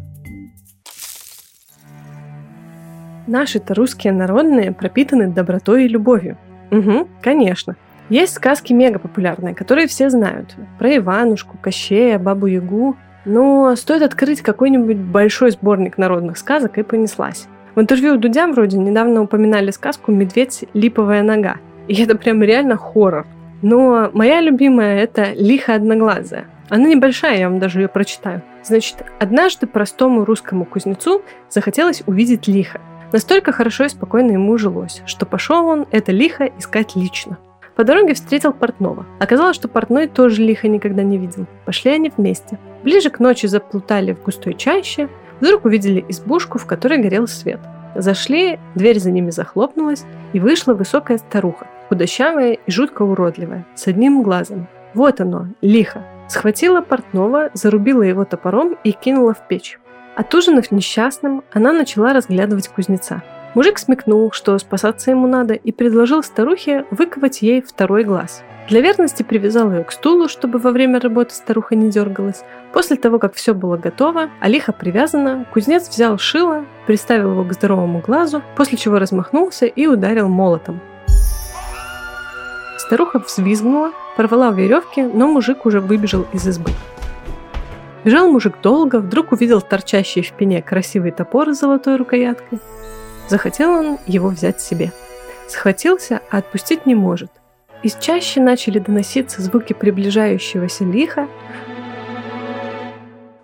Наши-то 3.28 3.74
русские 3.74 4.14
народные 4.14 4.72
пропитаны 4.72 5.32
добротой 5.32 5.86
и 5.86 5.88
любовью. 5.88 6.38
Угу, 6.72 7.08
конечно. 7.22 7.76
Есть 8.10 8.34
сказки 8.34 8.74
мега 8.74 9.00
популярные, 9.00 9.56
которые 9.56 9.88
все 9.88 10.10
знают. 10.10 10.56
Про 10.78 10.98
Иванушку, 10.98 11.58
Кощея, 11.58 12.20
Бабу 12.20 12.48
Ягу. 12.48 12.98
Но 13.26 13.76
стоит 13.76 14.04
открыть 14.04 14.42
какой-нибудь 14.42 14.98
большой 14.98 15.52
сборник 15.52 15.98
народных 15.98 16.38
сказок 16.38 16.78
и 16.78 16.84
понеслась. 16.84 17.48
В 17.74 17.82
интервью 17.82 18.16
у 18.16 18.18
Дудя 18.18 18.48
вроде 18.48 18.78
недавно 18.78 19.22
упоминали 19.22 19.72
сказку 19.72 20.12
«Медведь. 20.12 20.66
Липовая 20.74 21.24
нога». 21.24 21.58
И 21.88 22.02
это 22.02 22.16
прям 22.16 22.42
реально 22.42 22.78
хоррор. 22.78 23.26
Но 23.62 24.10
моя 24.14 24.42
любимая– 24.42 25.00
это 25.04 25.34
«Лиха 25.34 25.76
одноглазая». 25.76 26.46
Она 26.70 26.88
небольшая, 26.88 27.38
я 27.38 27.50
вам 27.50 27.60
даже 27.60 27.82
ее 27.82 27.88
прочитаю. 27.88 28.42
Значит, 28.64 29.04
однажды 29.20 29.68
простому 29.68 30.26
русскому 30.26 30.66
кузнецу 30.66 31.22
захотелось 31.50 32.04
увидеть 32.08 32.48
лихо. 32.48 32.82
Настолько 33.12 33.52
хорошо 33.52 33.86
и 33.86 33.90
спокойно 33.90 34.32
ему 34.32 34.58
жилось, 34.58 35.02
что 35.06 35.26
пошел 35.26 35.68
он 35.68 35.86
это 35.92 36.12
лихо 36.12 36.50
искать 36.58 36.96
лично. 36.96 37.38
По 37.76 37.84
дороге 37.84 38.14
встретил 38.14 38.54
портного. 38.54 39.06
Оказалось, 39.20 39.56
что 39.56 39.68
портной 39.68 40.08
тоже 40.08 40.42
лихо 40.42 40.68
никогда 40.68 41.04
не 41.04 41.18
видел. 41.18 41.46
Пошли 41.66 41.92
они 41.92 42.12
вместе. 42.16 42.58
Ближе 42.84 43.10
к 43.10 43.20
ночи 43.20 43.48
заплутали 43.48 44.14
в 44.14 44.24
густой 44.24 44.54
чаще, 44.54 45.10
Вдруг 45.42 45.66
увидели 45.66 46.04
избушку, 46.10 46.58
в 46.58 46.66
которой 46.66 47.02
горел 47.02 47.28
свет. 47.28 47.60
Зашли, 47.96 48.60
дверь 48.76 49.00
за 49.00 49.12
ними 49.12 49.32
захлопнулась, 49.32 50.06
и 50.34 50.40
вышла 50.40 50.74
высокая 50.74 51.18
старуха, 51.18 51.68
худощавая 51.90 52.54
и 52.54 52.72
жутко 52.72 53.04
уродливая, 53.04 53.66
с 53.76 53.88
одним 53.88 54.24
глазом. 54.24 54.68
Вот 54.94 55.22
оно, 55.22 55.48
лихо. 55.62 56.04
Схватила 56.28 56.82
портного, 56.82 57.52
зарубила 57.54 58.02
его 58.02 58.26
топором 58.26 58.78
и 58.84 58.92
кинула 58.92 59.34
в 59.34 59.48
печь. 59.48 59.80
Отужинав 60.16 60.72
несчастным, 60.72 61.44
она 61.52 61.74
начала 61.74 62.14
разглядывать 62.14 62.70
кузнеца. 62.70 63.22
Мужик 63.56 63.80
смекнул, 63.80 64.32
что 64.32 64.58
спасаться 64.60 65.10
ему 65.10 65.26
надо, 65.26 65.56
и 65.56 65.72
предложил 65.72 66.22
старухе 66.22 66.86
выковать 66.92 67.42
ей 67.42 67.62
второй 67.62 68.04
глаз– 68.04 68.44
для 68.68 68.82
верности 68.82 69.22
привязал 69.22 69.72
ее 69.72 69.84
к 69.84 69.92
стулу, 69.92 70.28
чтобы 70.28 70.58
во 70.58 70.72
время 70.72 71.00
работы 71.00 71.36
старуха 71.36 71.76
не 71.76 71.92
дергалась. 71.92 72.44
После 72.74 72.96
того, 72.96 73.20
как 73.20 73.36
все 73.36 73.54
было 73.54 73.78
готово, 73.78 74.32
Алиха 74.40 74.72
привязана, 74.74 75.46
кузнец 75.54 75.88
взял 75.88 76.18
шило, 76.18 76.66
приставил 76.88 77.32
его 77.32 77.44
к 77.44 77.54
здоровому 77.54 78.00
глазу, 78.00 78.42
после 78.56 78.80
чего 78.80 78.98
размахнулся 78.98 79.68
и 79.68 79.86
ударил 79.86 80.30
молотом. 80.30 80.80
Старуха 82.80 83.20
взвизгнула, 83.20 83.92
порвала 84.18 84.52
веревки, 84.52 85.02
но 85.02 85.28
мужик 85.28 85.68
уже 85.68 85.80
выбежал 85.80 86.26
из 86.34 86.48
избы. 86.48 86.72
Бежал 88.04 88.32
мужик 88.32 88.56
долго, 88.64 89.00
вдруг 89.00 89.32
увидел 89.32 89.62
торчащий 89.62 90.24
в 90.24 90.32
пене 90.32 90.64
красивый 90.64 91.12
топор 91.12 91.54
с 91.54 91.60
золотой 91.60 91.98
рукояткой. 91.98 92.60
Захотел 93.28 93.72
он 93.72 94.00
его 94.08 94.30
взять 94.30 94.62
себе. 94.62 94.92
Схватился, 95.48 96.22
а 96.32 96.38
отпустить 96.38 96.86
не 96.86 96.96
может– 96.96 97.32
из 97.86 97.94
чаще 97.98 98.42
начали 98.42 98.80
доноситься 98.80 99.44
звуки 99.44 99.74
приближающегося 99.74 100.86
лиха. 100.86 101.28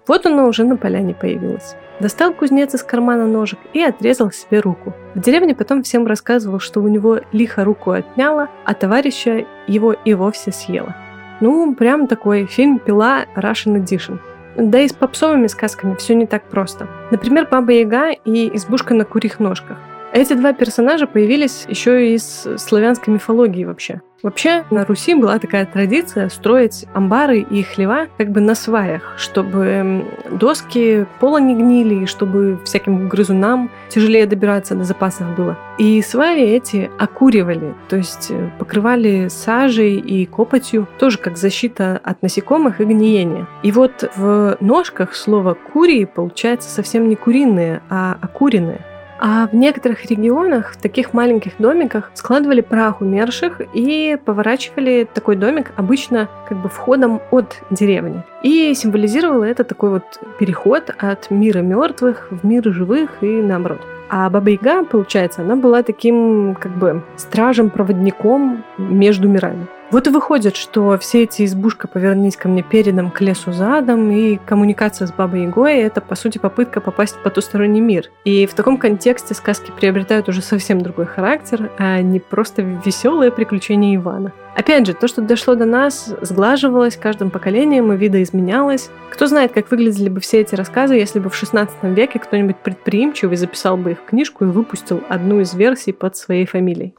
Вот 0.07 0.25
оно 0.25 0.47
уже 0.47 0.63
на 0.63 0.77
поляне 0.77 1.13
появилось. 1.13 1.75
Достал 1.99 2.33
кузнец 2.33 2.73
из 2.73 2.81
кармана 2.81 3.27
ножик 3.27 3.59
и 3.73 3.83
отрезал 3.83 4.31
себе 4.31 4.59
руку. 4.59 4.93
В 5.13 5.19
деревне 5.19 5.53
потом 5.53 5.83
всем 5.83 6.07
рассказывал, 6.07 6.59
что 6.59 6.79
у 6.79 6.87
него 6.87 7.19
лихо 7.31 7.63
руку 7.63 7.91
отняла, 7.91 8.49
а 8.65 8.73
товарища 8.73 9.45
его 9.67 9.93
и 9.93 10.15
вовсе 10.15 10.51
съела. 10.51 10.95
Ну, 11.39 11.75
прям 11.75 12.07
такой 12.07 12.47
фильм 12.47 12.79
«Пила 12.79 13.25
Russian 13.35 13.75
Edition». 13.79 14.17
Да 14.57 14.79
и 14.79 14.87
с 14.87 14.93
попсовыми 14.93 15.47
сказками 15.47 15.95
все 15.95 16.15
не 16.15 16.25
так 16.25 16.43
просто. 16.49 16.87
Например, 17.11 17.47
Баба 17.49 17.71
Яга 17.71 18.11
и 18.11 18.55
избушка 18.55 18.93
на 18.93 19.05
курьих 19.05 19.39
ножках. 19.39 19.77
Эти 20.13 20.33
два 20.33 20.51
персонажа 20.51 21.07
появились 21.07 21.65
еще 21.69 22.13
из 22.13 22.47
славянской 22.57 23.13
мифологии 23.13 23.63
вообще. 23.63 24.01
Вообще 24.23 24.65
на 24.69 24.85
Руси 24.85 25.15
была 25.15 25.39
такая 25.39 25.65
традиция 25.65 26.29
строить 26.29 26.85
амбары 26.93 27.39
и 27.39 27.63
хлева 27.63 28.07
как 28.17 28.31
бы 28.31 28.39
на 28.39 28.55
сваях, 28.55 29.15
чтобы 29.17 30.05
доски 30.29 31.05
пола 31.19 31.39
не 31.39 31.55
гнили, 31.55 32.03
и 32.03 32.05
чтобы 32.05 32.59
всяким 32.63 33.09
грызунам 33.09 33.71
тяжелее 33.89 34.27
добираться 34.27 34.75
до 34.75 34.83
запасов 34.83 35.35
было. 35.35 35.57
И 35.77 36.01
сваи 36.01 36.43
эти 36.43 36.91
окуривали, 36.99 37.73
то 37.89 37.95
есть 37.95 38.27
э, 38.29 38.49
покрывали 38.59 39.27
сажей 39.29 39.95
и 39.95 40.25
копотью, 40.25 40.87
тоже 40.99 41.17
как 41.17 41.37
защита 41.37 41.99
от 42.03 42.21
насекомых 42.21 42.81
и 42.81 42.85
гниения. 42.85 43.47
И 43.63 43.71
вот 43.71 44.09
в 44.15 44.57
ножках 44.59 45.15
слово 45.15 45.55
«курии» 45.55 46.05
получается 46.05 46.69
совсем 46.69 47.09
не 47.09 47.15
куриные, 47.15 47.81
а 47.89 48.17
окуренные. 48.21 48.81
А 49.23 49.47
в 49.47 49.53
некоторых 49.53 50.05
регионах, 50.09 50.71
в 50.71 50.77
таких 50.77 51.13
маленьких 51.13 51.53
домиках, 51.59 52.09
складывали 52.15 52.61
прах 52.61 53.01
умерших 53.01 53.61
и 53.71 54.17
поворачивали 54.25 55.07
такой 55.13 55.35
домик 55.35 55.73
обычно 55.75 56.27
как 56.49 56.57
бы 56.57 56.69
входом 56.69 57.21
от 57.29 57.61
деревни. 57.69 58.23
И 58.41 58.73
символизировало 58.73 59.43
это 59.43 59.63
такой 59.63 59.91
вот 59.91 60.03
переход 60.39 60.89
от 60.97 61.29
мира 61.29 61.59
мертвых 61.59 62.29
в 62.31 62.43
мир 62.43 62.63
живых 62.73 63.11
и 63.21 63.27
наоборот. 63.27 63.81
А 64.09 64.27
Баба 64.31 64.49
Яга, 64.49 64.83
получается, 64.83 65.43
она 65.43 65.55
была 65.55 65.83
таким 65.83 66.57
как 66.59 66.75
бы 66.75 67.03
стражем-проводником 67.15 68.63
между 68.79 69.29
мирами. 69.29 69.67
Вот 69.91 70.07
и 70.07 70.09
выходит, 70.09 70.55
что 70.55 70.97
все 70.97 71.23
эти 71.23 71.43
избушка 71.43 71.85
«Повернись 71.85 72.37
ко 72.37 72.47
мне 72.47 72.63
передом, 72.63 73.11
к 73.11 73.19
лесу 73.19 73.51
задом» 73.51 74.09
и 74.09 74.37
коммуникация 74.37 75.05
с 75.05 75.11
Бабой 75.11 75.43
Ягой— 75.43 75.77
это, 75.79 75.99
по 75.99 76.15
сути, 76.15 76.37
попытка 76.37 76.79
попасть 76.79 77.17
в 77.17 77.23
потусторонний 77.23 77.81
мир. 77.81 78.09
И 78.23 78.45
в 78.45 78.53
таком 78.53 78.77
контексте 78.77 79.33
сказки 79.33 79.69
приобретают 79.77 80.29
уже 80.29 80.41
совсем 80.41 80.79
другой 80.79 81.07
характер, 81.07 81.69
а 81.77 82.01
не 82.01 82.21
просто 82.21 82.61
веселые 82.61 83.31
приключения 83.31 83.97
Ивана. 83.97 84.31
Опять 84.55 84.87
же, 84.87 84.93
то, 84.93 85.09
что 85.09 85.21
дошло 85.21 85.55
до 85.55 85.65
нас, 85.65 86.13
сглаживалось 86.21 86.95
каждым 86.95 87.29
поколением 87.29 87.91
и 87.91 87.97
видоизменялось. 87.97 88.89
Кто 89.09 89.27
знает, 89.27 89.51
как 89.51 89.71
выглядели 89.71 90.07
бы 90.07 90.21
все 90.21 90.39
эти 90.39 90.55
рассказы, 90.55 90.95
если 90.95 91.19
бы 91.19 91.29
в 91.29 91.35
16 91.35 91.83
веке 91.83 92.19
кто-нибудь 92.19 92.57
предприимчивый 92.57 93.35
записал 93.35 93.75
бы 93.75 93.91
их 93.91 93.99
в 93.99 94.05
книжку 94.05 94.45
и 94.45 94.47
выпустил 94.47 95.03
одну 95.09 95.41
из 95.41 95.53
версий 95.53 95.91
под 95.91 96.15
своей 96.15 96.45
фамилией. 96.45 96.95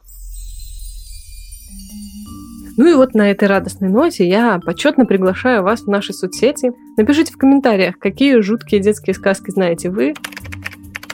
Ну 2.75 2.87
и 2.87 2.93
вот 2.95 3.13
на 3.13 3.29
этой 3.29 3.47
радостной 3.47 3.89
ноте 3.89 4.27
я 4.27 4.59
почетно 4.59 5.05
приглашаю 5.05 5.61
вас 5.63 5.81
в 5.81 5.87
наши 5.87 6.11
соцсети. 6.11 6.71
Напишите 6.97 7.31
в 7.31 7.37
комментариях, 7.37 7.99
какие 7.99 8.39
жуткие 8.39 8.81
детские 8.81 9.13
сказки 9.13 9.51
знаете 9.51 9.91
вы. 9.91 10.15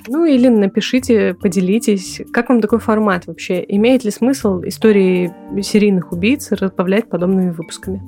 Ну 0.08 0.26
или 0.26 0.48
напишите, 0.48 1.34
поделитесь, 1.34 2.22
как 2.32 2.50
вам 2.50 2.62
такой 2.62 2.80
формат 2.80 3.28
вообще? 3.28 3.64
Имеет 3.68 4.04
ли 4.06 4.12
смысл 4.12 4.62
истории 4.64 5.34
серийных 5.62 6.14
убийц 6.14 6.52
разбавлять 6.52 7.10
подобными 7.10 7.52
выпусками? 7.52 8.02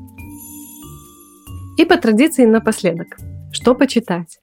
И 1.78 1.86
по 1.86 1.98
традиции 1.98 2.46
напоследок, 2.46 3.18
что 3.52 3.76
почитать? 3.76 4.40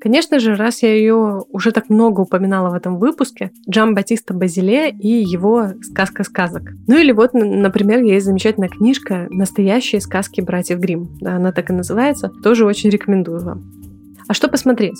Конечно 0.00 0.38
же, 0.40 0.54
раз 0.54 0.82
я 0.82 0.94
ее 0.94 1.44
уже 1.50 1.72
так 1.72 1.90
много 1.90 2.22
упоминала 2.22 2.70
в 2.70 2.74
этом 2.74 2.98
выпуске, 2.98 3.50
Джам 3.68 3.94
Батиста 3.94 4.32
Базиле 4.32 4.90
и 4.90 5.08
его 5.08 5.68
«Сказка 5.82 6.24
сказок». 6.24 6.70
Ну 6.86 6.96
или 6.96 7.12
вот, 7.12 7.34
например, 7.34 8.02
есть 8.02 8.24
замечательная 8.24 8.70
книжка 8.70 9.26
«Настоящие 9.30 10.00
сказки 10.00 10.40
братьев 10.40 10.78
Грим. 10.78 11.10
Она 11.22 11.52
так 11.52 11.70
и 11.70 11.74
называется. 11.74 12.30
Тоже 12.42 12.64
очень 12.64 12.90
рекомендую 12.90 13.44
вам. 13.44 13.62
А 14.26 14.32
что 14.32 14.48
посмотреть? 14.48 14.98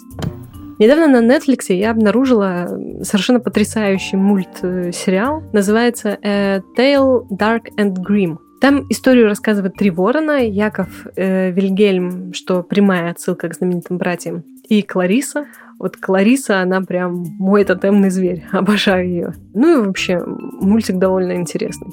Недавно 0.79 1.21
на 1.21 1.25
Netflix 1.25 1.73
я 1.73 1.91
обнаружила 1.91 2.69
совершенно 3.03 3.39
потрясающий 3.41 4.17
мультсериал. 4.17 5.43
Называется 5.53 6.19
A 6.23 6.63
Tale 6.77 7.29
Dark 7.31 7.69
and 7.79 7.97
Grim. 7.97 8.39
Там 8.61 8.87
историю 8.91 9.27
рассказывают 9.27 9.77
три 9.77 9.91
ворона. 9.91 10.45
Яков 10.45 11.07
э, 11.17 11.51
Вильгельм, 11.51 12.33
что 12.35 12.63
прямая 12.63 13.11
отсылка 13.11 13.49
к 13.49 13.55
знаменитым 13.55 13.99
братьям, 13.99 14.43
и 14.70 14.83
Клариса. 14.83 15.46
Вот 15.78 15.96
Клариса, 15.96 16.61
она 16.61 16.80
прям 16.80 17.24
мой 17.38 17.64
тотемный 17.64 18.11
зверь. 18.11 18.44
Обожаю 18.52 19.09
ее. 19.09 19.35
Ну 19.52 19.72
и 19.83 19.87
вообще, 19.87 20.22
мультик 20.24 20.96
довольно 20.96 21.35
интересный. 21.37 21.88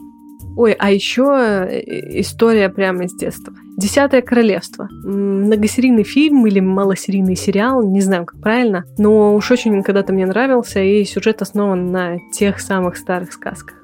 Ой, 0.56 0.74
а 0.74 0.92
еще 0.92 1.24
э, 1.70 2.20
история 2.20 2.70
прямо 2.70 3.04
из 3.06 3.14
детства. 3.14 3.54
«Десятое 3.78 4.24
королевство». 4.24 4.90
Многосерийный 5.04 6.04
фильм 6.04 6.48
или 6.48 6.60
малосерийный 6.60 7.36
сериал, 7.36 7.84
не 7.84 8.02
знаю, 8.02 8.26
как 8.26 8.42
правильно, 8.42 8.84
но 8.98 9.36
уж 9.36 9.52
очень 9.52 9.84
когда-то 9.84 10.14
мне 10.14 10.26
нравился, 10.26 10.80
и 10.80 11.04
сюжет 11.06 11.44
основан 11.44 11.92
на 11.92 12.18
тех 12.34 12.60
самых 12.60 12.98
старых 12.98 13.34
сказках. 13.34 13.78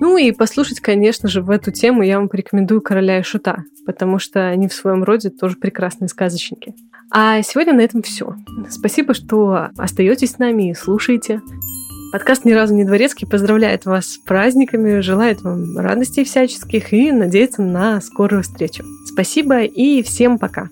Ну 0.00 0.16
и 0.16 0.32
послушать, 0.32 0.80
конечно 0.80 1.28
же, 1.28 1.42
в 1.42 1.50
эту 1.50 1.70
тему 1.70 2.02
я 2.02 2.18
вам 2.18 2.28
порекомендую 2.28 2.80
«Короля 2.80 3.20
и 3.20 3.22
Шута», 3.22 3.62
потому 3.86 4.18
что 4.18 4.48
они 4.48 4.66
в 4.66 4.74
своем 4.74 5.04
роде 5.04 5.30
тоже 5.30 5.56
прекрасные 5.56 6.08
сказочники. 6.08 6.74
А 7.10 7.42
сегодня 7.42 7.74
на 7.74 7.80
этом 7.80 8.02
все. 8.02 8.34
Спасибо, 8.70 9.14
что 9.14 9.68
остаетесь 9.76 10.32
с 10.32 10.38
нами 10.38 10.70
и 10.70 10.74
слушаете. 10.74 11.40
Подкаст 12.12 12.44
«Ни 12.44 12.52
разу 12.52 12.74
не 12.74 12.84
дворецкий» 12.84 13.26
поздравляет 13.26 13.86
вас 13.86 14.06
с 14.06 14.18
праздниками, 14.18 15.00
желает 15.00 15.42
вам 15.42 15.76
радостей 15.76 16.24
всяческих 16.24 16.92
и 16.92 17.10
надеется 17.10 17.62
на 17.62 18.00
скорую 18.00 18.44
встречу. 18.44 18.84
Спасибо 19.06 19.62
и 19.62 20.02
всем 20.02 20.38
пока! 20.38 20.68